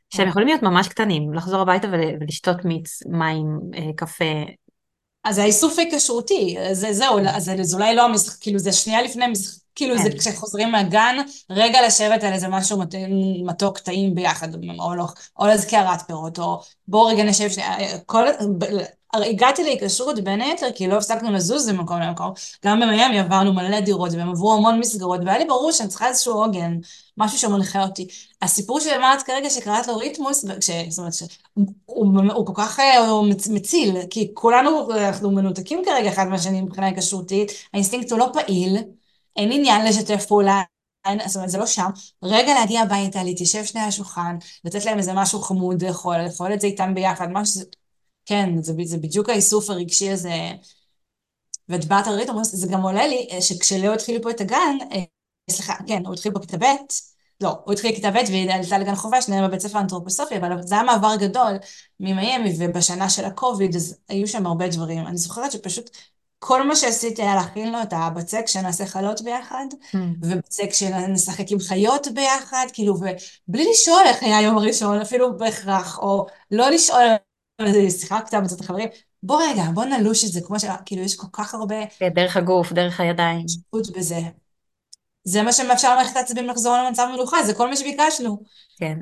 [0.09, 0.29] שהם כן.
[0.29, 4.43] יכולים להיות ממש קטנים, לחזור הביתה ולשתות מיץ, מים, אה, קפה.
[5.23, 9.58] אז האיסוף ההיקשרותי, זה, זהו, אז זה אולי לא המשחק, כאילו זה שנייה לפני המשחק.
[9.75, 10.17] כאילו זה כן.
[10.17, 11.17] כשחוזרים מהגן,
[11.49, 12.79] רגע לשבת על איזה משהו
[13.45, 14.47] מתוק, טעים ביחד,
[14.79, 15.05] או, לא,
[15.39, 18.25] או איזה קערת פירות, או בואו רגע נשב שנייה, כל,
[19.13, 22.31] הגעתי להיקשרות בין היתר כי לא הפסקנו לזוז ממקום למקום,
[22.65, 26.33] גם במיאמי עברנו מלא דירות והם עברו המון מסגרות והיה לי ברור שאני צריכה איזשהו
[26.33, 26.77] עוגן,
[27.17, 28.07] משהו שמנחה אותי.
[28.41, 30.69] הסיפור של אמרת כרגע שקראת לו ריתמוס, ש...
[30.89, 31.29] זאת אומרת שהוא
[32.33, 37.51] הוא כל כך אה, הוא מציל, כי כולנו אנחנו מנותקים כרגע אחד מהשני מבחינה היקשרותית,
[37.73, 38.77] האינסטינקט הוא לא פעיל,
[39.35, 40.61] אין עניין לשתף פעולה,
[41.05, 41.89] אין, זאת אומרת, זה לא שם.
[42.23, 46.61] רגע להגיע הביתה, להתיישב שנייה על השולחן, לתת להם איזה משהו חמוד לאכול, לאכול את
[46.61, 47.65] זה איתם ביחד, משהו שזה...
[48.25, 50.51] כן, זה, זה בדיוק האיסוף הרגשי הזה.
[51.69, 55.03] ואת באת על ריתמוס, זה גם עולה לי אה, שכשלאו התחיל פה את הגן, אה,
[55.49, 56.63] סליחה, כן, הוא התחיל פה כיתה ב',
[57.41, 60.75] לא, הוא התחיל כיתה ב' והיא עלתה לגן חובה, שניהם בבית ספר אנתרופוסופיה, אבל זה
[60.75, 61.51] היה מעבר גדול
[61.99, 65.07] ממיאמי, ובשנה של הקוביד, אז היו שם הרבה דברים.
[65.07, 65.89] אני זוכרת שפשוט
[66.39, 69.97] כל מה שעשיתי היה להכין לו את הבצק שנעשה חלות ביחד, mm.
[70.21, 76.25] ובצק שנשחק עם חיות ביחד, כאילו, ובלי לשאול איך היה היום הראשון, אפילו בהכרח, או
[76.51, 77.03] לא לשאול,
[77.89, 78.89] שיחקת בצד החברים,
[79.23, 80.65] בוא רגע, בוא נלוש את זה, כמו ש...
[80.85, 81.75] כאילו, יש כל כך הרבה...
[81.99, 83.47] כן, דרך הגוף, דרך הידיים.
[83.47, 84.19] שיפוט בזה.
[85.23, 88.43] זה מה שמאפשר למערכת העצבים לחזור למצב מלוכה, זה כל מה שביקשנו.
[88.77, 88.97] כן.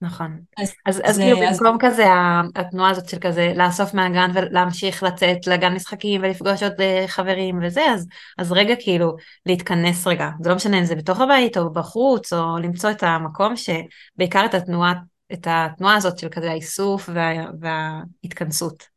[0.00, 0.40] נכון.
[0.58, 1.58] אז, אז, אז כאילו אז...
[1.60, 2.04] במקום כזה
[2.56, 7.82] התנועה הזאת של כזה לאסוף מהגן ולהמשיך לצאת לגן משחקים ולפגוש עוד אה, חברים וזה,
[7.94, 8.06] אז,
[8.38, 12.58] אז רגע כאילו להתכנס רגע, זה לא משנה אם זה בתוך הבית או בחוץ או
[12.58, 14.94] למצוא את המקום שבעיקר את התנועה,
[15.32, 18.96] את התנועה הזאת של כזה האיסוף וה, וההתכנסות.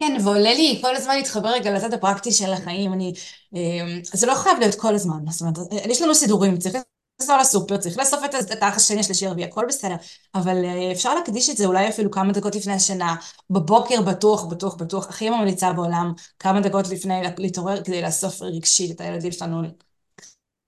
[0.00, 3.12] כן, ועולה לי כל הזמן להתחבר רגע לצד הפרקטי של החיים, אני,
[3.56, 3.60] אה,
[4.02, 5.56] זה לא חייב להיות כל הזמן, זאת אומרת,
[5.90, 6.74] יש לנו סידורים, צריך
[7.20, 8.20] לנסוע לסופר, צריך לאסוף
[8.52, 9.96] את האח השני, השלישי, הרביעי, הכל בסדר.
[10.34, 13.16] אבל אה, אפשר להקדיש את זה אולי אפילו כמה דקות לפני השינה,
[13.50, 19.00] בבוקר בטוח, בטוח, בטוח, הכי ממליצה בעולם, כמה דקות לפני להתעורר כדי לאסוף רגשית את
[19.00, 19.62] הילדים שלנו,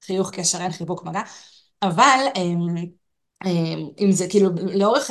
[0.04, 1.20] חיוך, קשר, אין חיבוק מגע.
[1.82, 2.76] אבל אמ,
[3.46, 5.10] אמ, אם זה כאילו לאורך,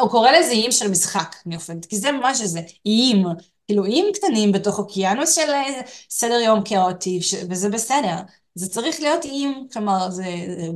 [0.00, 3.24] הוא קורא לזה איים של משחק, אני אופנת, כי זה ממש איזה איים,
[3.66, 8.16] כאילו איים קטנים בתוך אוקיינוס של אה, סדר יום כאוטי, וזה בסדר.
[8.54, 10.24] זה צריך להיות עם, כלומר, זה,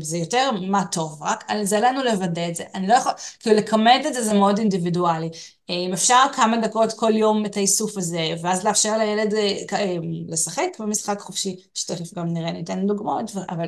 [0.00, 2.64] זה יותר מה טוב, רק זה עלינו לוודא את זה.
[2.74, 5.30] אני לא יכול, כאילו לכמת את זה זה מאוד אינדיבידואלי.
[5.68, 9.96] אם אפשר כמה דקות כל יום את האיסוף הזה, ואז לאפשר לילד אה, אה,
[10.28, 13.66] לשחק במשחק חופשי, שתכף גם נראה, ניתן דוגמאות, אבל,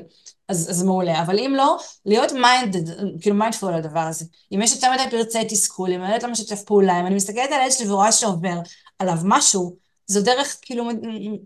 [0.49, 1.23] אז, אז מעולה.
[1.23, 4.25] אבל אם לא, להיות minded, כאילו mindful על הדבר הזה.
[4.55, 7.61] אם יש יותר מדי פרצי תסכול, אם הילד לא משתף פעולה, אם אני מסתכלת על
[7.61, 8.59] הילד שלי ורואה שעובר
[8.99, 10.89] עליו משהו, זו דרך כאילו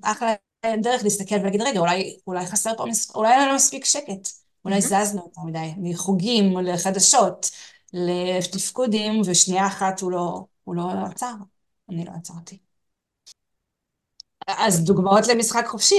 [0.03, 0.35] אחלה
[0.83, 4.29] דרך להסתכל ולהגיד, רגע, אולי, אולי חסר פה, אולי אין לנו מספיק שקט,
[4.65, 7.51] אולי זזנו יותר מדי, מחוגים לחדשות,
[7.93, 11.33] לתפקודים, ושנייה אחת הוא לא, הוא לא עצר,
[11.91, 12.59] אני לא עצרתי.
[14.49, 15.95] אז דוגמאות למשחק חופשי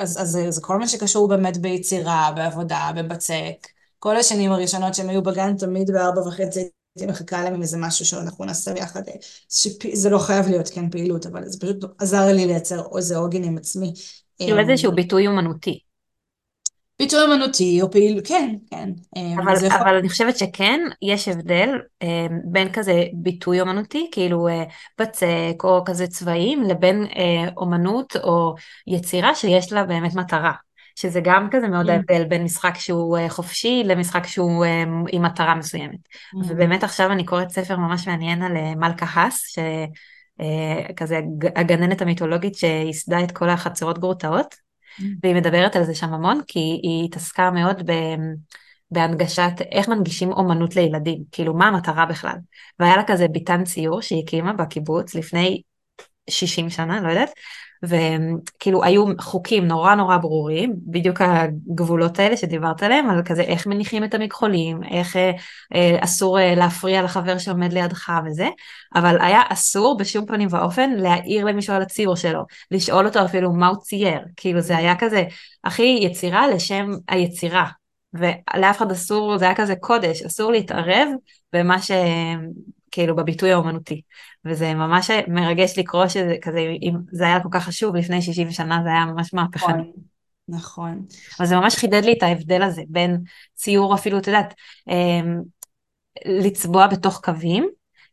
[0.00, 3.66] אז, אז זה כל מה שקשור באמת ביצירה, בעבודה, בבצק.
[3.98, 6.68] כל השנים הראשונות שהם היו בגן, תמיד בארבע וחצי
[7.06, 9.02] מחכה להם עם איזה משהו שאנחנו נעשה ביחד.
[9.92, 13.56] זה לא חייב להיות כן פעילות, אבל זה פשוט עזר לי לייצר איזה עוגן עם
[13.56, 13.92] עצמי.
[14.38, 15.78] כאילו אמ, איזשהו ביטוי אומנותי.
[16.98, 18.90] ביטוי אמנותי או פעילות, כן, כן.
[19.16, 19.80] אמ, אבל, זה יכול...
[19.80, 21.68] אבל אני חושבת שכן, יש הבדל
[22.02, 24.64] אה, בין כזה ביטוי אומנותי, כאילו אה,
[25.00, 28.54] בצק או כזה צבעים, לבין אה, אומנות או
[28.86, 30.52] יצירה שיש לה באמת מטרה.
[30.94, 31.92] שזה גם כזה מאוד Mm.
[31.92, 35.98] ההבדל בין משחק שהוא אה, חופשי למשחק שהוא אה, עם מטרה מסוימת.
[36.08, 36.38] Mm.
[36.48, 41.20] ובאמת עכשיו אני קוראת ספר ממש מעניין על אה, מלכה האס, שכזה
[41.56, 44.64] הגננת המיתולוגית שייסדה את כל החצרות גרוטאות,
[44.98, 45.02] Mm.
[45.22, 47.92] והיא מדברת על זה שם המון, כי היא התעסקה מאוד ב...
[48.90, 52.36] בהנגשת, איך מנגישים אומנות לילדים, כאילו מה המטרה בכלל.
[52.78, 55.62] והיה לה כזה ביתן ציור שהיא הקימה בקיבוץ לפני
[56.30, 57.30] 60 שנה, לא יודעת,
[57.82, 64.04] וכאילו היו חוקים נורא נורא ברורים, בדיוק הגבולות האלה שדיברת עליהם, על כזה איך מניחים
[64.04, 65.30] את המכחולים, איך אה,
[65.74, 68.48] אה, אסור אה, להפריע לחבר שעומד לידך וזה,
[68.94, 73.68] אבל היה אסור בשום פנים ואופן להעיר למישהו על הציור שלו, לשאול אותו אפילו מה
[73.68, 75.24] הוא צייר, כאילו זה היה כזה
[75.64, 77.66] הכי יצירה לשם היצירה,
[78.14, 81.08] ולאף אחד אסור, זה היה כזה קודש, אסור להתערב
[81.52, 81.90] במה ש...
[82.94, 84.00] כאילו בביטוי האומנותי.
[84.44, 88.80] וזה ממש מרגש לקרוא שזה כזה, אם זה היה כל כך חשוב לפני 60 שנה,
[88.84, 89.74] זה היה ממש מהפכני.
[89.74, 89.92] נכון,
[90.48, 91.06] נכון.
[91.38, 93.18] אבל זה ממש חידד לי את ההבדל הזה בין
[93.54, 94.54] ציור אפילו, את יודעת,
[96.26, 97.68] לצבוע בתוך קווים,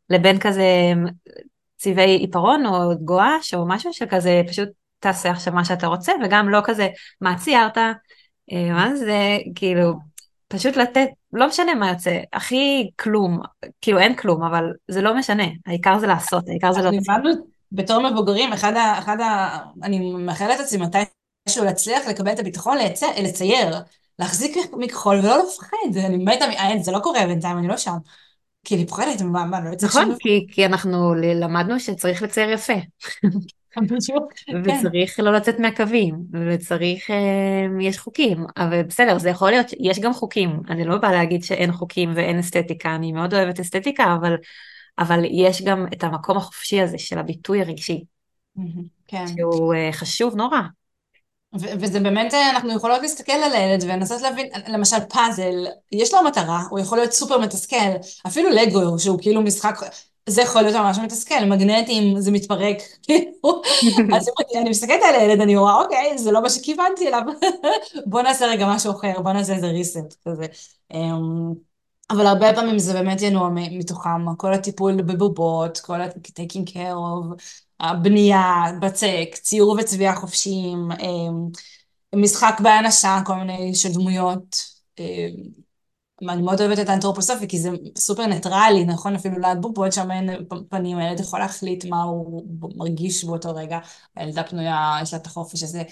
[0.10, 0.94] לבין כזה
[1.78, 6.60] צבעי עיפרון או גואש או משהו שכזה פשוט תעשה עכשיו מה שאתה רוצה, וגם לא
[6.64, 6.88] כזה,
[7.22, 7.78] מה ציירת?
[8.52, 9.94] מה זה, כאילו,
[10.52, 13.40] פשוט לתת, לא משנה מה יוצא, הכי כלום,
[13.82, 16.90] כאילו אין כלום, אבל זה לא משנה, העיקר זה לעשות, העיקר זה לא...
[16.90, 17.32] לימדנו
[17.72, 19.00] בתור מבוגרים, אחד ה...
[19.00, 19.58] אחד ה...
[19.84, 23.76] אני מאחלת לעצמי מתישהו להצליח לקבל את הביטחון לייצר, לצייר,
[24.20, 26.46] להחזיק מכחול ולא לפחד, אני מתה,
[26.82, 27.98] זה לא קורה בינתיים, אני לא שם.
[28.64, 32.74] כי אני פוחדת, מה, מה, לא יוצא נכון, כי, כי אנחנו למדנו שצריך לצייר יפה.
[34.64, 36.16] וצריך לא לצאת מהקווים,
[36.48, 37.10] וצריך,
[37.82, 41.72] יש חוקים, אבל בסדר, זה יכול להיות, יש גם חוקים, אני לא באה להגיד שאין
[41.72, 44.36] חוקים ואין אסתטיקה, אני מאוד אוהבת אסתטיקה, אבל,
[45.00, 48.04] אבל יש גם את המקום החופשי הזה של הביטוי הרגשי,
[49.08, 49.26] כן.
[49.28, 50.60] שהוא חשוב נורא.
[51.54, 56.80] וזה באמת, אנחנו יכולות להסתכל על הילד ולנסות להבין, למשל פאזל, יש לו מטרה, הוא
[56.80, 57.76] יכול להיות סופר מתסכל,
[58.28, 59.76] אפילו לגו, שהוא כאילו משחק,
[60.30, 63.62] זה יכול להיות ממש מתסכל, מגנטים, זה מתפרק, כאילו,
[64.16, 67.22] אז אני מסתכלת על הילד, אני רואה, אוקיי, זה לא מה שכיוונתי אליו,
[68.06, 70.46] בוא נעשה רגע משהו אחר, בוא נעשה איזה ריסט כזה.
[72.10, 77.44] אבל הרבה פעמים זה באמת ינוע מתוכם, כל הטיפול בבובות, כל ה-taking care of,
[77.80, 78.44] הבנייה,
[78.82, 80.90] בצק, ציור וצביעה חופשיים,
[82.16, 84.56] משחק בהאנשה, כל מיני של דמויות.
[86.30, 89.16] אני מאוד אוהבת את האנתרופוסופי, כי זה סופר ניטרלי, נכון?
[89.16, 90.30] אפילו ליד בובות שם אין
[90.70, 92.44] פנים, הילד יכול להחליט מה הוא
[92.76, 93.80] מרגיש באותו רגע,
[94.16, 95.84] הילדה פנויה, יש לה את החופש הזה.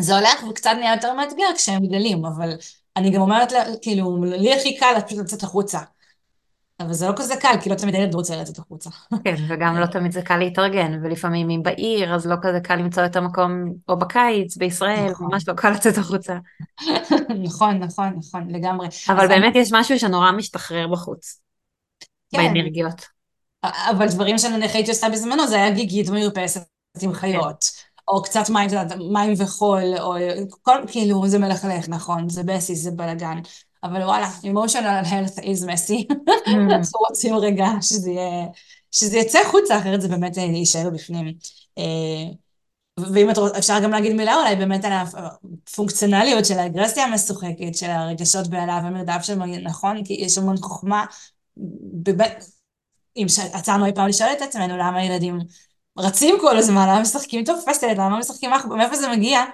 [0.00, 2.50] זה הולך וקצת נהיה יותר מאתגר כשהם גדלים, אבל
[2.96, 5.78] אני גם אומרת, כאילו, לי הכי קל פשוט לצאת החוצה.
[6.80, 8.90] אבל זה לא כזה קל, כי לא תמיד הילד רוצה לצאת החוצה.
[9.24, 13.06] כן, וגם לא תמיד זה קל להתארגן, ולפעמים אם בעיר, אז לא כזה קל למצוא
[13.06, 13.50] את המקום,
[13.88, 15.26] או בקיץ, בישראל, נכון.
[15.26, 16.38] ממש לא קל לצאת החוצה.
[17.44, 18.88] נכון, נכון, נכון, לגמרי.
[19.08, 19.62] אבל באמת אני...
[19.62, 21.40] יש משהו שנורא משתחרר בחוץ,
[22.32, 22.38] כן.
[22.38, 23.06] באנרגיות.
[23.64, 26.62] אבל דברים שאני הייתי עושה בזמנו, זה היה גיגית מרפסת
[27.02, 27.64] עם חיות.
[27.64, 27.84] כן.
[28.08, 28.70] או קצת מים,
[29.12, 30.14] מים וחול, או
[30.62, 33.40] כל, כאילו, זה מלכלך, נכון, זה בסיס, זה בלאגן.
[33.84, 36.14] אבל וואלה, emotional health is messy.
[36.70, 38.46] אנחנו רוצים רגע שזה יהיה,
[38.90, 41.34] שזה יצא חוצה, אחרת זה באמת יישאר בפנים.
[42.98, 47.90] ואם את רוצה, אפשר גם להגיד מילה אולי באמת על הפונקציונליות של האגרסיה המשוחקת, של
[47.90, 51.04] הרגשות בעלה ומרדף של נכון, כי יש המון חוכמה,
[51.92, 52.44] באמת,
[53.16, 55.38] אם עצרנו אי פעם לשאול את עצמנו למה ילדים
[55.98, 59.44] רצים כל הזמן, למה משחקים תופסת, למה משחקים, מאיפה זה מגיע?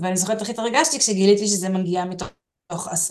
[0.00, 2.28] ואני זוכרת איך התרגשתי כשגיליתי שזה מגיע מתוך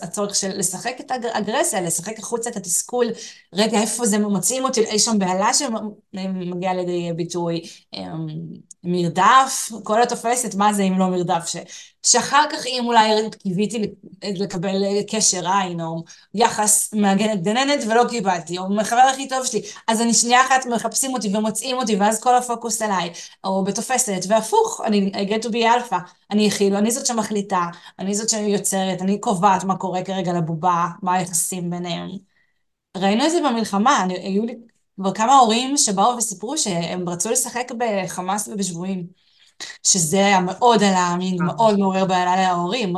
[0.02, 3.06] הצורך של לשחק את האגרסיה, לשחק החוצה את התסכול,
[3.52, 7.62] רגע, איפה זה מוצאים אותי, אי שם בהלה שמגיעה לידי ביטוי,
[8.84, 11.56] מרדף, כל התופסת, מה זה אם לא מרדף, ש,
[12.02, 13.90] שאחר כך אם אולי קיוויתי
[14.24, 20.00] לקבל קשר עין, או יחס מהגנת גננת ולא קיבלתי, או מחבר הכי טוב שלי, אז
[20.00, 23.10] אני שנייה אחת מחפשים אותי ומוצאים אותי, ואז כל הפוקוס עליי,
[23.44, 25.96] או בתופסת, והפוך, אני I get to be alpha,
[26.30, 27.66] אני כאילו, אני זאת שמחליטה,
[27.98, 32.08] אני זאת שיוצרת, אני קובעת מה קורה כרגע לבובה, מה היחסים ביניהם.
[32.96, 34.54] ראינו את זה במלחמה, אני, היו לי
[34.96, 39.06] כבר כמה הורים שבאו וסיפרו שהם רצו לשחק בחמאס ובשבויים,
[39.86, 42.94] שזה היה מאוד על העמים, מאוד מעורר בעיה להורים,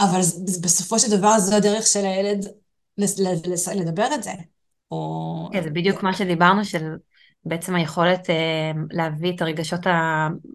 [0.00, 0.20] אבל
[0.62, 2.46] בסופו של דבר זו הדרך של הילד
[3.74, 4.32] לדבר את זה.
[4.90, 5.48] או...
[5.52, 6.84] כן, זה בדיוק מה שדיברנו, של
[7.44, 9.80] בעצם היכולת אה, להביא את הרגשות,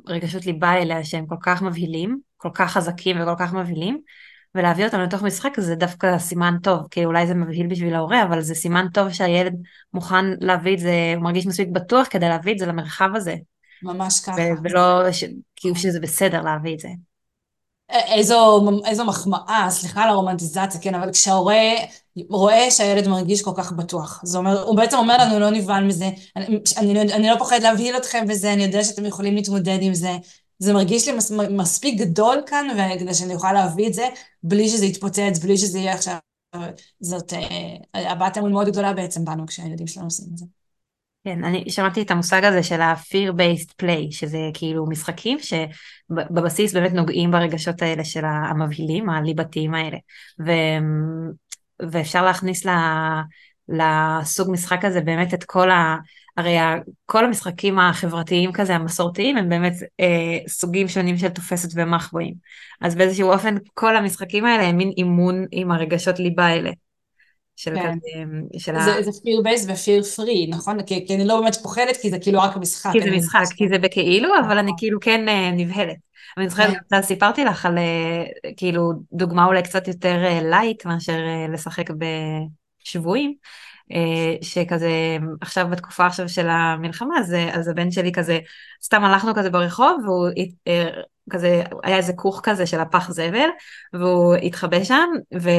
[0.07, 4.01] הרגשות ליבה האלה שהם כל כך מבהילים, כל כך חזקים וכל כך מבהילים,
[4.55, 8.41] ולהביא אותם לתוך משחק זה דווקא סימן טוב, כי אולי זה מבהיל בשביל ההורה, אבל
[8.41, 9.53] זה סימן טוב שהילד
[9.93, 13.35] מוכן להביא את זה, הוא מרגיש מספיק בטוח כדי להביא את זה למרחב הזה.
[13.83, 14.41] ממש ככה.
[14.63, 15.23] ולא, ש...
[15.55, 16.89] כאילו שזה בסדר להביא את זה.
[17.89, 21.61] איזו, איזו מחמאה, סליחה על הרומנטיזציה, כן, אבל כשההורה
[22.29, 26.09] רואה שהילד מרגיש כל כך בטוח, זה אומר, הוא בעצם אומר לנו, לא נבהל מזה,
[26.35, 30.11] אני, אני, אני לא פוחד להבהיל אתכם בזה, אני יודע שאתם יכולים להתמודד עם זה,
[30.59, 34.07] זה מרגיש לי מס, מספיק גדול כאן, וכדי שאני אוכל להביא את זה,
[34.43, 36.17] בלי שזה יתפוצץ, בלי שזה יהיה עכשיו,
[36.99, 40.45] זאת אה, הבעת אמון מאוד גדולה בעצם בנו, כשהילדים שלנו עושים את זה.
[41.23, 47.31] כן, אני שמעתי את המושג הזה של ה-fear-based play, שזה כאילו משחקים שבבסיס באמת נוגעים
[47.31, 49.97] ברגשות האלה של המבהילים, הליבתיים האלה.
[50.45, 50.51] ו...
[51.91, 52.65] ואפשר להכניס
[53.69, 55.97] לסוג משחק הזה באמת את כל ה...
[56.37, 56.55] הרי
[57.05, 62.33] כל המשחקים החברתיים כזה, המסורתיים, הם באמת אה, סוגים שונים של תופסת ומחבואים.
[62.81, 66.71] אז באיזשהו אופן כל המשחקים האלה הם מין אימון עם הרגשות ליבה האלה.
[67.55, 67.91] של כן.
[67.91, 69.01] כזה, של זה, ה...
[69.01, 70.83] זה fear based ו-fear free, נכון?
[70.83, 72.91] כי, כי אני לא באמת פוחדת, כי זה כאילו רק משחק.
[72.91, 75.95] כי זה משחק, כי זה בכאילו, אבל אני כאילו כן אה, נבהלת.
[76.37, 77.01] אני זוכרת, כן.
[77.01, 81.19] סיפרתי לך על אה, כאילו דוגמה אולי קצת יותר light מאשר
[81.53, 81.85] לשחק
[82.83, 83.33] בשבויים.
[83.91, 88.39] אה, שכזה עכשיו בתקופה עכשיו של המלחמה אז, הבן שלי כזה
[88.83, 90.27] סתם הלכנו כזה ברחוב והוא
[90.67, 90.89] אה,
[91.29, 93.49] כזה היה איזה כוך כזה של הפח זבל
[93.93, 95.09] והוא התחבא שם
[95.41, 95.49] ו,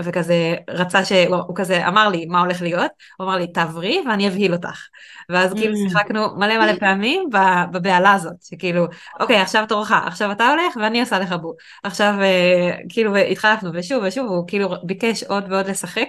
[0.00, 4.52] וכזה רצה שהוא כזה אמר לי מה הולך להיות הוא אמר לי תעברי ואני אבהיל
[4.52, 4.86] אותך
[5.28, 5.78] ואז כאילו mm.
[5.88, 7.28] שיחקנו מלא מלא פעמים
[7.72, 8.86] בבהלה הזאת שכאילו
[9.20, 14.04] אוקיי עכשיו תורך עכשיו אתה הולך ואני עושה לך בו עכשיו אה, כאילו התחלפנו ושוב
[14.06, 16.06] ושוב הוא כאילו ביקש עוד ועוד לשחק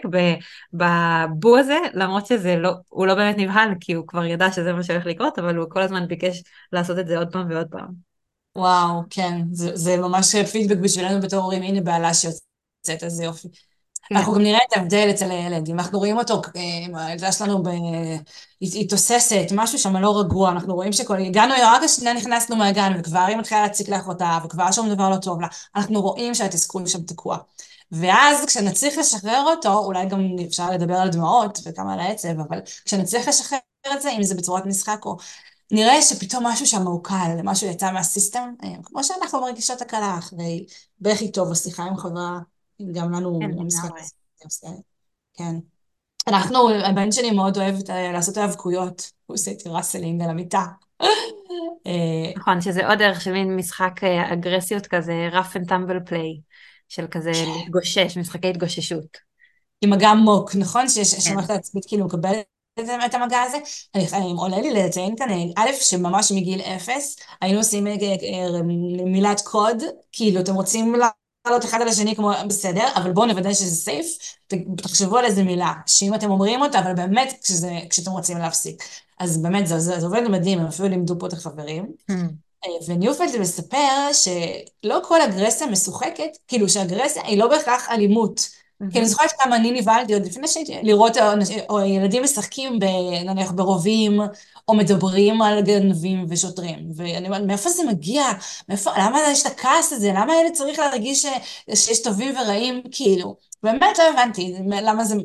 [0.73, 4.83] בבו הזה למרות שזה לא הוא לא באמת נבהל כי הוא כבר ידע שזה מה
[4.83, 8.10] שהולך לקרות אבל הוא כל הזמן ביקש לעשות את זה עוד פעם ועוד פעם.
[8.55, 13.47] וואו, כן, זה, זה ממש פידבק בשבילנו בתור הורים, הנה בעלה שיוצאת, איזה יופי.
[14.09, 14.15] כן.
[14.15, 17.69] אנחנו גם נראה את ההבדל אצל הילד, אם אנחנו רואים אותו, אה, הילדה שלנו ב...
[18.59, 21.17] היא תוססת, משהו שם לא רגוע, אנחנו רואים שכל...
[21.17, 25.41] הגענו, רק השנייה נכנסנו מהגן, וכבר היא מתחילה להציק לאחותה, וכבר שום דבר לא טוב
[25.41, 27.37] לה, אנחנו רואים שהתסכול שם תקוע.
[27.91, 33.27] ואז כשנצליח לשחרר אותו, אולי גם אפשר לדבר על דמעות וכמה על העצב, אבל כשנצליח
[33.27, 33.59] לשחרר
[33.93, 35.17] את זה, אם זה בצורת משחק או
[35.71, 40.65] נראה שפתאום משהו שם מעוקל, משהו יצא מהסיסטם, אה, כמו שאנחנו מרגישות הקלה אחרי
[40.99, 42.39] בכי טוב השיחה עם חברה,
[42.93, 43.89] גם לנו כן, משחק.
[45.33, 45.55] כן.
[46.27, 50.65] אנחנו, הבן שלי מאוד אוהב אה, לעשות האבקויות, הוא עושה איתי ראסלינג על המיטה.
[51.87, 54.03] אה, נכון, שזה עוד דרך של מין משחק
[54.33, 56.41] אגרסיות כזה, rough and tumble play,
[56.89, 57.51] של כזה כן.
[57.57, 59.17] להתגושש, משחקי התגוששות.
[59.81, 60.89] עם אגם מוק, נכון?
[60.89, 61.21] שיש כן.
[61.21, 62.45] שמערכת העצמית כאילו מקבלת
[62.79, 63.57] את המגע הזה.
[64.37, 68.61] עולה לי לציין כאן, א', שממש מגיל אפס היינו עושים אה, אה,
[69.05, 70.95] מילת קוד, כאילו אתם רוצים
[71.45, 74.17] לעלות אחד על השני כמו בסדר, אבל בואו נוודא שזה סייף,
[74.53, 78.83] ותחשבו על איזה מילה, שאם אתם אומרים אותה, אבל באמת כשזה, כשאתם רוצים להפסיק.
[79.19, 81.85] אז באמת זה, זה, זה עובד מדהים, הם אפילו לימדו פה את החברים.
[82.11, 82.13] Mm.
[82.87, 88.60] וניופלד מספר שלא כל אגרסיה משוחקת, כאילו שאגרסיה היא לא בהכרח אלימות.
[88.91, 91.17] כי אני זוכרת כמה אני נבהלתי עוד לפני שהייתי, לראות
[91.69, 92.79] או ילדים משחקים
[93.25, 94.21] נניח ברובים,
[94.67, 96.91] או מדברים על גנבים ושוטרים.
[96.95, 98.23] ואני אומרת, מאיפה זה מגיע?
[98.69, 100.11] מאיפה, למה יש את הכעס הזה?
[100.15, 101.25] למה הילד צריך להרגיש
[101.75, 102.81] שיש טובים ורעים?
[102.91, 105.15] כאילו, באמת לא הבנתי למה זה...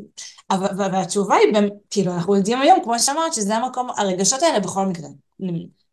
[0.77, 5.09] והתשובה היא, כאילו, אנחנו יודעים היום, כמו שאמרת, שזה המקום, הרגשות האלה בכל מקרה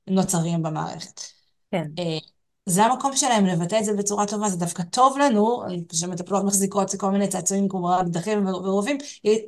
[0.08, 1.22] נוצרים במערכת.
[1.72, 1.84] כן.
[2.66, 7.12] זה המקום שלהם לבטא את זה בצורה טובה, זה דווקא טוב לנו, שמטפלות מחזיקות כל
[7.12, 8.98] מיני צעצועים כמו אקדחים ורובים,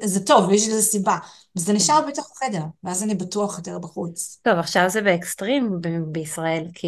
[0.03, 1.17] זה טוב, יש לזה סיבה.
[1.55, 4.39] וזה נשאר בתוך החדר, ואז אני בטוח יותר בחוץ.
[4.43, 5.79] טוב, עכשיו זה באקסטרים
[6.11, 6.87] בישראל, כי,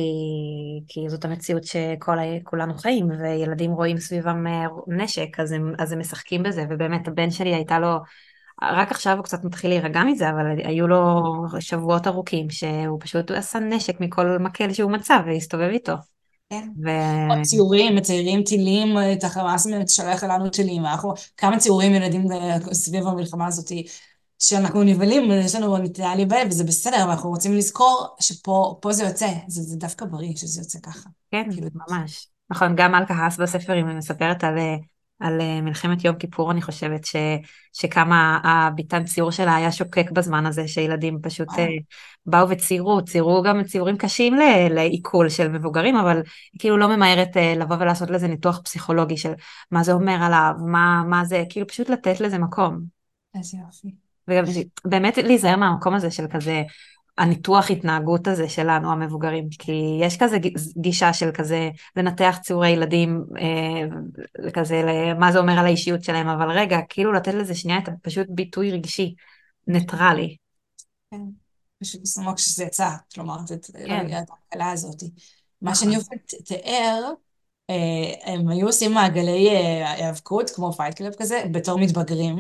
[0.87, 6.43] כי זאת המציאות שכולנו חיים, וילדים רואים סביבם אה, נשק, אז הם, אז הם משחקים
[6.43, 7.97] בזה, ובאמת הבן שלי הייתה לו...
[8.61, 11.23] רק עכשיו הוא קצת מתחיל להירגע מזה, אבל היו לו
[11.59, 15.93] שבועות ארוכים שהוא פשוט עשה נשק מכל מקל שהוא מצא והסתובב איתו.
[16.49, 16.69] כן.
[16.85, 16.89] ו...
[17.43, 20.85] ציורים, מציירים טילים, את החמאס שולח אלינו טילים.
[20.85, 23.71] אנחנו, כמה ציורים ילדים אה, סביב המלחמה הזאת,
[24.39, 29.27] שאנחנו נבהלים, יש לנו נטייה להיבהל, וזה בסדר, אבל אנחנו רוצים לזכור שפה זה יוצא,
[29.47, 31.09] זה, זה דווקא בריא שזה יוצא ככה.
[31.31, 32.27] כן, כאילו, ממש.
[32.49, 34.75] נכון, גם מלכה האס בספר, היא מספרת על, אה,
[35.19, 37.15] על אה, מלחמת יום כיפור, אני חושבת ש,
[37.73, 41.67] שכמה הביתן ציור שלה היה שוקק בזמן הזה, שילדים פשוט וואו.
[42.25, 44.33] באו וציירו, ציירו גם ציורים קשים
[44.69, 46.21] לעיכול של מבוגרים, אבל
[46.59, 49.31] כאילו לא ממהרת לבוא ולעשות לזה ניתוח פסיכולוגי של
[49.71, 52.79] מה זה אומר עליו, מה, מה זה, כאילו פשוט לתת לזה מקום.
[53.35, 53.95] איזה יופי.
[54.27, 56.63] ובאמת להיזהר מהמקום הזה של כזה,
[57.17, 60.37] הניתוח התנהגות הזה שלנו המבוגרים, כי יש כזה
[60.77, 66.51] גישה של כזה לנתח ציורי ילדים, אה, כזה למה זה אומר על האישיות שלהם, אבל
[66.51, 69.15] רגע, כאילו לתת לזה שנייה את פשוט ביטוי רגשי,
[69.67, 70.37] ניטרלי.
[71.11, 71.21] כן,
[71.83, 74.07] פשוט כמו כשזה יצא, כלומר, את כן.
[74.13, 75.03] ההקלה הזאת.
[75.61, 75.87] מה נכון.
[75.87, 76.15] שאני אופן
[76.45, 77.11] תיאר,
[77.69, 82.37] אה, הם היו עושים מעגלי אה, היאבקות, כמו fight club כזה, בתור מתבגרים.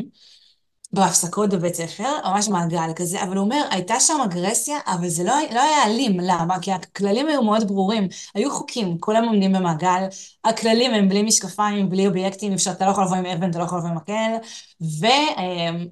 [0.91, 5.33] בהפסקות בבית ספר, ממש מעגל כזה, אבל הוא אומר, הייתה שם אגרסיה, אבל זה לא,
[5.53, 6.19] לא היה אלים.
[6.19, 6.59] למה?
[6.59, 8.07] כי הכללים היו מאוד ברורים.
[8.35, 10.05] היו חוקים, כולם עומדים במעגל,
[10.45, 13.63] הכללים הם בלי משקפיים, בלי אובייקטים, אפשר, אתה לא יכול לבוא עם אבן, אתה לא
[13.63, 14.31] יכול לבוא עם מקל,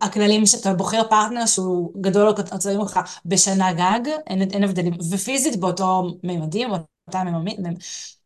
[0.02, 5.56] והכללים שאתה בוחר פרטנר שהוא גדול או קצרים ממך בשנה גג, אין, אין הבדלים, ופיזית
[5.56, 6.72] באותו מימדים,
[7.08, 7.74] באותם מימדים,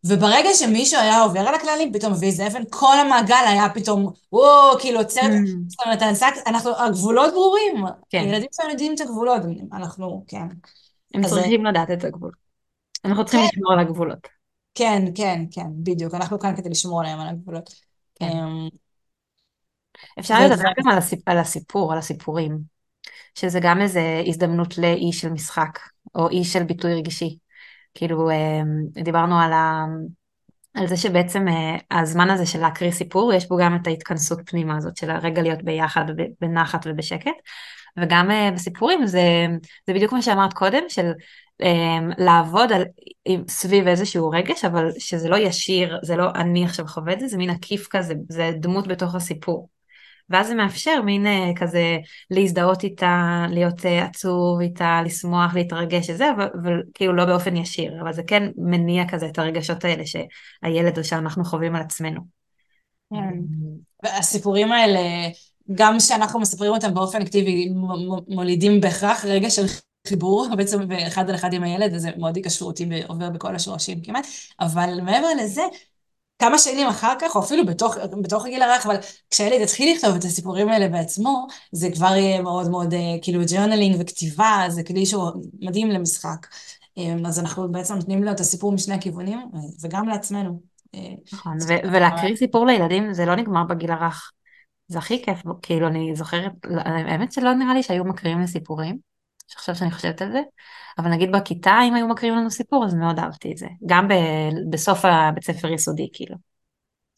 [0.04, 4.80] וברגע שמישהו היה עובר על הכללים, פתאום מביא איזה אבן, כל המעגל היה פתאום, וואו,
[4.80, 5.50] כאילו עוצר, mm.
[5.68, 6.00] זאת אומרת,
[6.48, 7.76] אנחנו, הגבולות ברורים.
[8.10, 8.20] כן.
[8.20, 9.42] הילדים שלנו יודעים את הגבולות,
[9.74, 10.48] אנחנו, כן.
[11.14, 12.32] הם צריכים לדעת את הגבול.
[13.06, 13.48] אנחנו צריכים כן.
[13.54, 14.28] לשמור על הגבולות.
[14.76, 16.14] כן, כן, כן, בדיוק.
[16.14, 17.74] אנחנו כאן כדי לשמור עליהם על הגבולות.
[18.16, 18.26] כן.
[18.26, 18.70] אמ,
[20.20, 20.92] אפשר לדבר גם.
[21.26, 22.60] על הסיפור, על הסיפורים,
[23.36, 25.80] שזה גם איזה הזדמנות לאי של משחק,
[26.16, 27.38] או אי של ביטוי רגשי.
[28.00, 28.62] כאילו אה,
[29.04, 29.86] דיברנו על, ה...
[30.74, 34.78] על זה שבעצם אה, הזמן הזה של להקריא סיפור, יש בו גם את ההתכנסות פנימה
[34.78, 36.06] הזאת של הרגע להיות ביחד,
[36.42, 37.32] בנחת ובשקט,
[37.98, 39.22] וגם אה, בסיפורים זה,
[39.88, 41.12] זה בדיוק מה שאמרת קודם, של
[42.18, 42.84] לעבוד על,
[43.48, 47.38] סביב איזשהו רגש, אבל שזה לא ישיר, זה לא אני עכשיו חווה את זה, זה
[47.38, 49.79] מין עקיף כזה, זה דמות בתוך הסיפור.
[50.30, 51.98] ואז זה מאפשר מין uh, כזה
[52.32, 58.14] להזדהות איתה, להיות uh, עצוב איתה, לשמוח, להתרגש וזה, אבל, כאילו לא באופן ישיר, אבל
[58.14, 62.22] זה כן מניע כזה את הרגשות האלה שהילד או שאנחנו חווים על עצמנו.
[63.14, 63.40] כן.
[64.04, 65.00] והסיפורים האלה,
[65.76, 67.70] גם כשאנחנו מספרים אותם באופן אקטיבי,
[68.28, 69.66] מולידים בהכרח רגע של
[70.08, 74.28] חיבור בעצם אחד על אחד עם הילד, וזה מאוד התקשרותי ועובר בכל השורשים כמעט,
[74.60, 75.62] אבל מעבר לזה,
[76.40, 78.96] כמה שנים אחר כך, או אפילו בתוך, בתוך הגיל הרך, אבל
[79.30, 83.96] כשהילד יתחיל לכתוב את הסיפורים האלה בעצמו, זה כבר יהיה מאוד מאוד אה, כאילו journaling
[84.00, 86.48] וכתיבה, זה כלי שהוא מדהים למשחק.
[86.98, 90.62] אה, אז אנחנו בעצם נותנים לו את הסיפור משני הכיוונים, אה, וגם לעצמנו.
[91.34, 91.58] נכון,
[91.92, 94.32] ולהקריא סיפור לילדים זה לא נגמר בגיל הרך.
[94.88, 96.52] זה הכי כיף, כאילו אני זוכרת,
[96.86, 98.98] האמת שלא נראה לי שהיו מקריאים לסיפורים,
[99.56, 100.42] עכשיו שאני חושבת על זה,
[100.98, 103.68] אבל נגיד בכיתה, אם היו מקריאים לנו סיפור, אז מאוד אהבתי את זה.
[103.86, 104.14] גם ב,
[104.70, 106.36] בסוף הבית ספר יסודי, כאילו.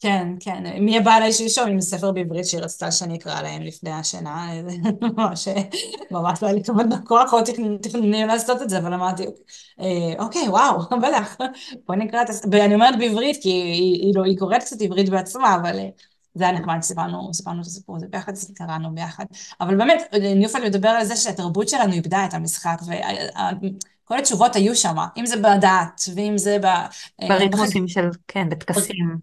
[0.00, 0.62] כן, כן.
[0.84, 4.48] מי הבא עליי שלשום עם ספר בעברית שהיא רצתה שאני אקרא להם לפני השינה,
[5.02, 5.48] ממש,
[6.10, 7.44] ממש לא היה לי כמובן כוח, עוד
[7.82, 9.24] תכנונים לעשות את זה, אבל אמרתי,
[9.80, 11.36] אה, אוקיי, וואו, בטח,
[11.86, 15.78] בוא נקרא את הספר, ואני אומרת בעברית, כי לא, היא קוראת קצת עברית בעצמה, אבל
[15.78, 15.88] אה,
[16.34, 19.24] זה היה נחמד, סיפרנו, סיפרנו את הסיפור הזה ביחד, קראנו ביחד.
[19.60, 20.02] אבל באמת,
[20.36, 22.80] ניופל מדבר על זה שהתרבות שלנו איבדה את המשחק,
[24.04, 26.66] וכל התשובות היו שם, אם זה בדת, ואם זה ב...
[27.28, 29.16] בריתמוסים של, כן, בטקסים.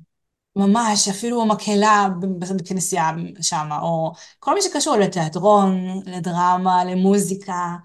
[0.56, 2.08] ממש, אפילו מקהלה
[2.60, 3.10] בכנסייה
[3.42, 7.76] שם, או כל מי שקשור לתיאטרון, לדרמה, למוזיקה.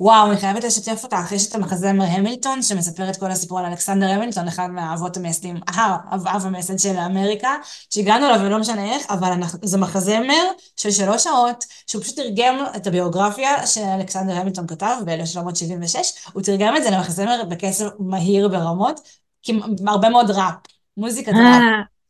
[0.00, 4.06] וואו, אני חייבת לשתף אותך, יש את המחזמר המילטון, שמספר את כל הסיפור על אלכסנדר
[4.06, 7.56] המילטון, אחד מהאבות המייסדים, האב אב המייסד של אמריקה,
[7.90, 10.44] שהגענו אליו ולא משנה איך, אבל אנחנו, זה מחזמר
[10.76, 15.98] של שלוש שעות, שהוא פשוט תרגם את הביוגרפיה שאלכסנדר המילטון כתב ב-1776,
[16.32, 19.00] הוא תרגם את זה למחזמר בקצב מהיר ברמות,
[19.42, 20.54] כי הרבה מאוד ראפ,
[20.96, 21.62] מוזיקת ראפ.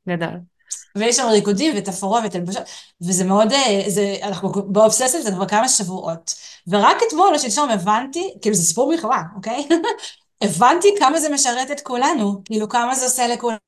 [0.09, 0.50] גדול.
[0.97, 2.63] ויש שם ריקודים ותפאורה ותלבושות,
[3.03, 6.35] וזה מאוד, אה, זה, אנחנו באובססיה זה כבר כמה שבועות.
[6.69, 9.69] ורק אתמול או שלשום הבנתי, כאילו זה סיפור מלחמה, אוקיי?
[10.45, 13.61] הבנתי כמה זה משרת את כולנו, כאילו כמה זה עושה לכולנו.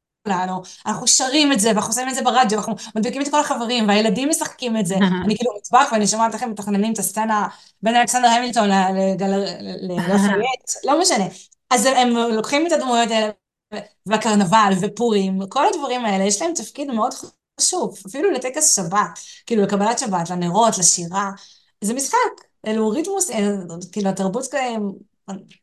[0.87, 4.29] אנחנו שרים את זה, ואנחנו עושים את זה ברדיו, אנחנו מדביקים את כל החברים, והילדים
[4.29, 4.95] משחקים את זה.
[5.25, 7.49] אני כאילו מטבח ואני שומעת לכם מתכננים את הסצנה
[7.83, 8.69] בין אלכסנדר המילטון
[9.83, 11.25] לגלפייט, לא משנה.
[11.71, 13.31] אז הם לוקחים את הדמויות האלה
[14.07, 17.15] והקרנבל ופורים, כל הדברים האלה, יש להם תפקיד מאוד
[17.61, 21.31] חשוב, אפילו לטקס שבת, כאילו לקבלת שבת, לנרות, לשירה,
[21.85, 22.17] זה משחק,
[22.67, 23.31] אלו ריתמוס,
[23.93, 24.47] כאילו התרבות,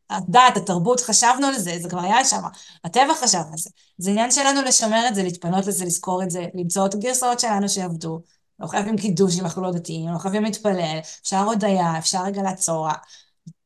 [0.09, 2.41] הדת, התרבות, חשבנו על זה, זה כבר היה שם,
[2.83, 3.69] הטבע חשב על זה.
[3.97, 7.69] זה עניין שלנו לשמר את זה, להתפנות לזה, לזכור את זה, למצוא את הגרסאות שלנו
[7.69, 8.21] שיעבדו.
[8.59, 12.87] לא חייבים קידוש אם אנחנו לא דתיים, לא חייבים להתפלל, אפשר הודיה, אפשר רגע לעצור.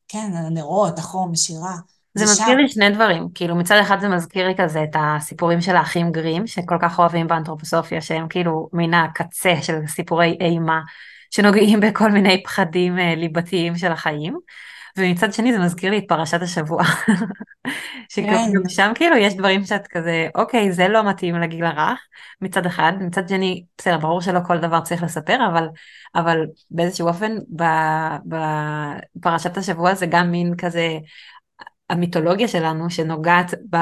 [0.08, 1.76] כן, הנרות, החום, שירה.
[2.16, 5.76] זה מזכיר לי שני דברים, כאילו מצד אחד זה מזכיר לי כזה את הסיפורים של
[5.76, 10.82] האחים גרים, שכל כך אוהבים באנתרופוסופיה, שהם כאילו מן הקצה של סיפורי אימה,
[11.32, 14.38] שנוגעים בכל מיני פחדים אה, ליבתיים של החיים.
[14.98, 16.84] ומצד שני זה מזכיר לי את פרשת השבוע.
[18.14, 18.70] שגם כן.
[18.70, 22.00] שם כאילו יש דברים שאת כזה, אוקיי, זה לא מתאים לגיל הרך,
[22.42, 25.68] מצד אחד, מצד שני, בסדר, ברור שלא כל דבר צריך לספר, אבל,
[26.16, 26.38] אבל
[26.72, 27.36] באיזשהו אופן,
[28.26, 30.98] בפרשת השבוע זה גם מין כזה
[31.90, 33.78] המיתולוגיה שלנו שנוגעת ב,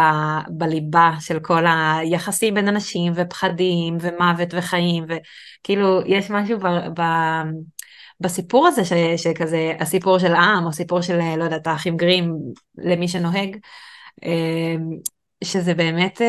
[0.49, 6.67] בליבה של כל היחסים בין אנשים ופחדים ומוות וחיים וכאילו יש משהו ב,
[6.99, 7.03] ב,
[8.19, 12.33] בסיפור הזה ש, שכזה הסיפור של עם או סיפור של לא יודעת האחים גרים
[12.77, 13.57] למי שנוהג
[14.23, 14.89] אמ,
[15.43, 16.21] שזה באמת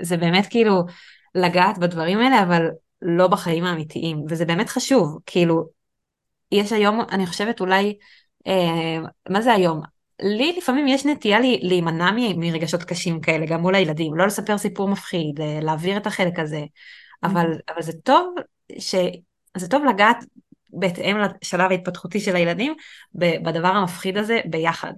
[0.00, 0.82] זה באמת כאילו
[1.34, 2.68] לגעת בדברים האלה אבל
[3.02, 5.68] לא בחיים האמיתיים וזה באמת חשוב כאילו
[6.52, 7.98] יש היום אני חושבת אולי
[8.46, 9.80] אה, מה זה היום
[10.22, 15.40] לי לפעמים יש נטייה להימנע מרגשות קשים כאלה, גם מול הילדים, לא לספר סיפור מפחיד,
[15.62, 16.64] להעביר את החלק הזה,
[17.22, 17.52] אבל.
[17.74, 18.34] אבל זה טוב
[18.78, 18.94] ש...
[19.56, 20.24] זה טוב לגעת
[20.72, 22.74] בהתאם לשלב ההתפתחותי של הילדים
[23.14, 24.92] בדבר המפחיד הזה ביחד.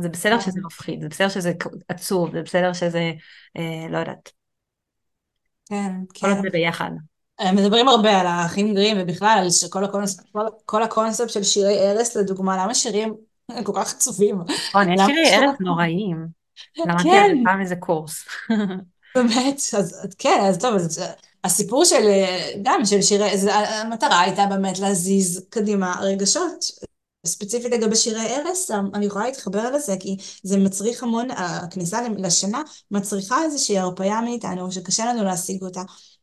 [0.00, 0.60] זה בסדר שזה.
[0.64, 1.52] מפחיד, זה בסדר שזה
[1.88, 3.12] עצוב, זה בסדר שזה,
[3.56, 4.32] אה, לא יודעת.
[5.68, 6.42] כן, כל כן.
[6.42, 6.90] זה ביחד.
[7.52, 12.16] מדברים הרבה על האחים גרים ובכלל על כל הקונספט, כל, כל הקונספט של שירי ערש
[12.16, 13.14] לדוגמה, למה שירים
[13.48, 14.40] הם כל כך עצובים.
[14.68, 16.26] נכון, יש שירי ערש נוראים.
[16.78, 18.24] למדתי על זה כן, פעם איזה קורס.
[19.14, 21.02] באמת, אז כן, אז טוב, אז
[21.44, 22.04] הסיפור של,
[22.62, 26.64] גם של שירי, המטרה הייתה באמת להזיז קדימה רגשות.
[27.26, 33.42] ספציפית לגבי שירי ערש, אני יכולה להתחבר לזה, כי זה מצריך המון, הכניסה לשינה מצריכה
[33.42, 35.82] איזושהי הרפאיה מאיתנו, שקשה לנו להשיג אותה.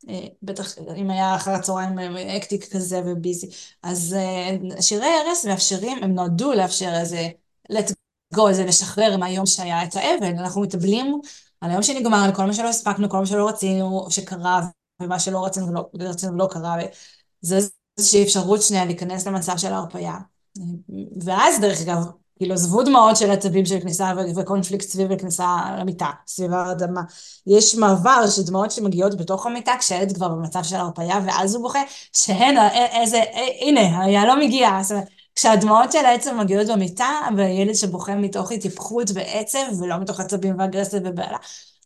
[0.09, 3.47] אה, בטח אם היה אחר הצהריים אה, אקטיק כזה וביזי.
[3.83, 7.29] אז אה, שירי ערש מאפשרים, הם נועדו לאפשר איזה
[7.71, 7.93] let
[8.35, 10.37] go, איזה לשחרר מהיום שהיה את האבל.
[10.39, 11.21] אנחנו מתאבלים
[11.61, 14.61] על היום שנגמר, על כל מה שלא הספקנו, כל מה שלא רצינו שקרה,
[15.01, 16.75] ומה שלא רצינו ולא, רצינו ולא קרה.
[17.41, 17.59] זה
[17.97, 20.17] איזושהי אפשרות שנייה להיכנס למצב של הרפאיה.
[21.21, 22.03] ואז דרך אגב,
[22.37, 27.01] כאילו עזבו דמעות של עצבים של כניסה וקונפליקט סביב הכניסה למיטה, סביב ההרדמה.
[27.47, 31.79] יש מעבר של דמעות שמגיעות בתוך המיטה כשהילד כבר במצב של הרפאיה ואז הוא בוכה
[32.13, 32.69] שהנה
[33.01, 33.23] איזה,
[33.61, 34.69] הנה היהלום הגיע.
[34.83, 35.03] זאת
[35.35, 41.37] כשהדמעות של העצב מגיעות במיטה וילד שבוכה מתוך התייפחות ועצב ולא מתוך עצבים ואגרסיה ובעלה,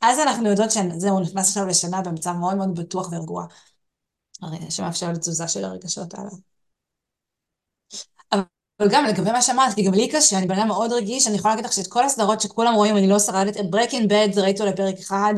[0.02, 3.46] אז אנחנו יודעות שזהו, נכנס עכשיו לשנה במצב מאוד מאוד בטוח ורגוע.
[4.70, 6.30] שמאפשר לתזוזה של הרגשות האלה.
[8.80, 11.36] אבל גם לגבי מה שאמרת, כי גם לי קשה, אני בן אדם מאוד רגיש, אני
[11.36, 14.62] יכולה להגיד לך שאת כל הסדרות שכולם רואים, אני לא שרדת, את Breaking Bad ראיתי
[14.62, 15.34] אולי פרק אחד,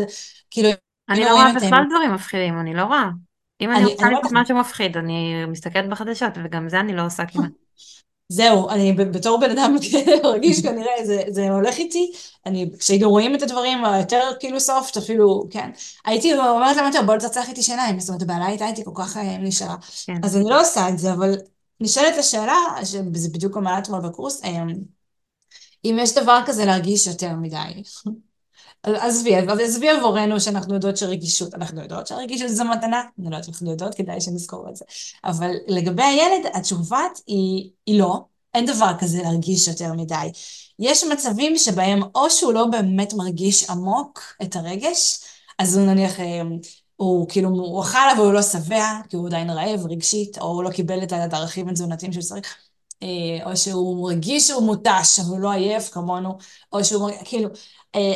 [0.51, 0.69] כאילו,
[1.09, 3.09] אני לא רואה בכלל דברים מפחידים, אני לא רואה.
[3.61, 7.51] אם אני רוצה לראות משהו מפחיד, אני מסתכלת בחדשות, וגם זה אני לא עושה כמעט.
[8.31, 9.75] זהו, אני בתור בן אדם
[10.33, 12.11] רגיש כנראה, זה, זה הולך איתי,
[12.45, 15.69] אני, כשהיינו רואים את הדברים היותר כאילו סופט, אפילו, כן,
[16.05, 19.17] הייתי אומרת להם יותר, בוא תצח איתי שיניים, זאת אומרת, הבעלה הייתה איתי כל כך
[19.39, 19.75] נשארה.
[20.05, 20.17] כן.
[20.23, 21.35] אז אני לא עושה את זה, אבל
[21.81, 24.41] נשאלת השאלה, שזה בדיוק אמרה אתמול בקורס,
[25.85, 27.83] אם יש דבר כזה להרגיש יותר מדי.
[28.83, 33.71] עזבי, עזבי עבורנו שאנחנו יודעות שרגישות, אנחנו יודעות שהרגישות זו מתנה, אני לא יודעת אנחנו
[33.71, 34.85] יודעות, כדאי שנזכור את זה.
[35.23, 38.19] אבל לגבי הילד, התשובה היא, היא לא,
[38.53, 40.31] אין דבר כזה להרגיש יותר מדי.
[40.79, 45.19] יש מצבים שבהם או שהוא לא באמת מרגיש עמוק את הרגש,
[45.59, 46.19] אז הוא נניח,
[46.99, 50.63] הוא כאילו, הוא אכל אבל הוא לא שבע, כי הוא עדיין רעב רגשית, או הוא
[50.63, 52.55] לא קיבל את הערכים התזונתיים שהוא צריך.
[53.45, 56.37] או שהוא מרגיש שהוא מותש, אבל הוא לא עייף כמונו,
[56.73, 57.49] או שהוא, כאילו,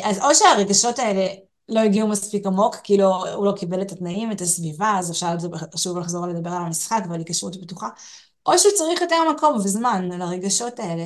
[0.04, 1.28] אז או שהרגשות האלה
[1.70, 5.36] לא הגיעו מספיק עמוק, כאילו הוא לא קיבל את התנאים, את הסביבה, אז אפשר
[5.76, 7.88] שוב לחזור לדבר על המשחק ועל היקשרות בטוחה,
[8.46, 11.06] או שהוא צריך יותר מקום וזמן לרגשות האלה.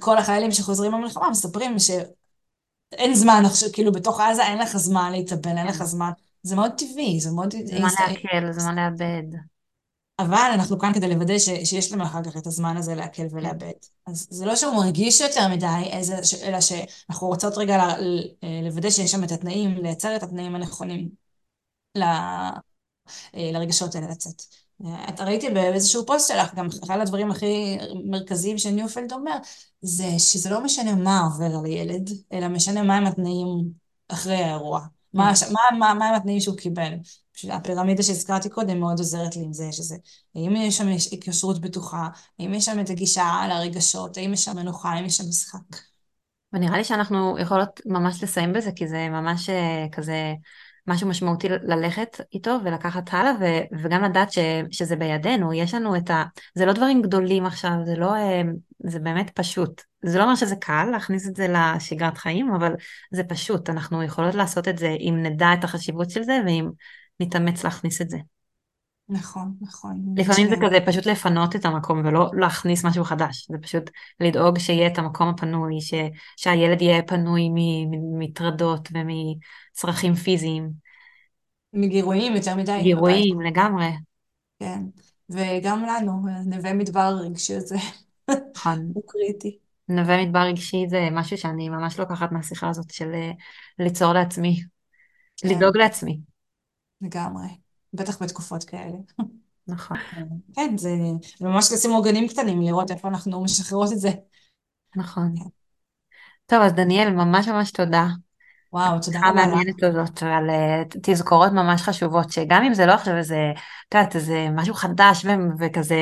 [0.00, 1.76] כל החיילים שחוזרים במלחמה מספרים
[2.94, 6.10] שאין זמן, כאילו בתוך עזה אין לך זמן להתאבל, אין לך זמן.
[6.42, 7.54] זה מאוד טבעי, זה מאוד...
[7.64, 9.38] זמן להקל, זמן לאבד.
[10.18, 13.72] אבל אנחנו כאן כדי לוודא ש, שיש לנו אחר כך את הזמן הזה לעכל ולאבד.
[14.06, 17.84] אז זה לא שהוא מרגיש יותר מדי, איזה, אלא שאנחנו רוצות רגע
[18.62, 21.08] לוודא שיש שם את התנאים, לייצר את התנאים הנכונים
[21.98, 22.02] ל,
[23.34, 24.42] לרגשות האלה לצאת.
[25.08, 29.36] אתה ראיתי באיזשהו פוסט שלך, גם אחד הדברים הכי מרכזיים שניופלד אומר,
[29.82, 33.70] זה שזה לא משנה מה עובר על ילד, אלא משנה מהם התנאים
[34.08, 34.80] אחרי האירוע.
[35.14, 36.92] מה, מה, מה, מה הם התנאים שהוא קיבל.
[37.50, 39.96] הפירמידה שהזכרתי קודם מאוד עוזרת לי עם זה, שזה,
[40.34, 42.08] האם יש שם התקשרות בטוחה,
[42.38, 45.76] האם יש שם את הגישה לרגשות, האם יש שם מנוחה, האם יש שם משחק.
[46.52, 49.50] ונראה לי שאנחנו יכולות ממש לסיים בזה, כי זה ממש
[49.92, 50.34] כזה
[50.88, 54.38] משהו משמעותי ללכת איתו ולקחת הלאה, ו- וגם לדעת ש-
[54.70, 56.24] שזה בידינו, יש לנו את ה...
[56.54, 58.12] זה לא דברים גדולים עכשיו, זה לא,
[58.84, 59.82] זה באמת פשוט.
[60.04, 62.72] זה לא אומר שזה קל להכניס את זה לשגרת חיים, אבל
[63.12, 63.70] זה פשוט.
[63.70, 66.68] אנחנו יכולות לעשות את זה אם נדע את החשיבות של זה ואם
[67.20, 68.18] נתאמץ להכניס את זה.
[69.10, 70.04] נכון, נכון.
[70.16, 73.90] לפעמים זה כזה פשוט לפנות את המקום ולא להכניס משהו חדש, זה פשוט
[74.20, 75.94] לדאוג שיהיה את המקום הפנוי, ש...
[76.36, 77.48] שהילד יהיה פנוי
[78.18, 80.70] מטרדות ומצרכים פיזיים.
[81.72, 82.80] מגירויים יותר מדי.
[82.82, 83.90] גירויים, לגמרי.
[84.60, 84.82] כן,
[85.30, 86.12] וגם לנו,
[86.46, 87.76] נווה מדבר רגשי הזה.
[88.56, 88.90] נכון.
[88.94, 89.58] הוא קריטי.
[89.88, 93.30] נווה מדבר רגשי זה משהו שאני ממש לוקחת מהשיחה הזאת של אה,
[93.78, 94.62] ליצור לעצמי,
[95.36, 95.48] כן.
[95.48, 96.20] לדאוג לעצמי.
[97.00, 97.67] לגמרי.
[97.92, 98.96] בטח בתקופות כאלה.
[99.66, 99.96] נכון.
[100.54, 100.90] כן, זה
[101.40, 104.10] ממש לשים עוגנים קטנים, לראות איפה אנחנו משחררות את זה.
[104.96, 105.34] נכון.
[106.46, 108.06] טוב, אז דניאל, ממש ממש תודה.
[108.72, 109.28] וואו, תודה רבה.
[109.28, 113.52] המעניינת הזאת, על אה, תזכורות ממש חשובות, שגם אם זה לא עכשיו איזה,
[113.88, 115.26] את יודעת, איזה משהו חדש
[115.58, 115.96] וכזה,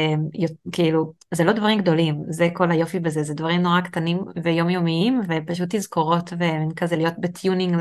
[0.72, 5.74] כאילו, זה לא דברים גדולים, זה כל היופי בזה, זה דברים נורא קטנים ויומיומיים, ופשוט
[5.74, 7.76] תזכורות וכזה להיות בטיונינג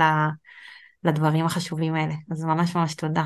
[1.04, 2.14] לדברים החשובים האלה.
[2.32, 3.24] אז ממש ממש תודה.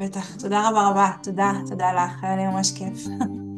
[0.00, 0.36] בטח.
[0.36, 1.10] תודה רבה רבה.
[1.22, 2.24] תודה, תודה לך.
[2.24, 3.06] היה לי ממש כיף.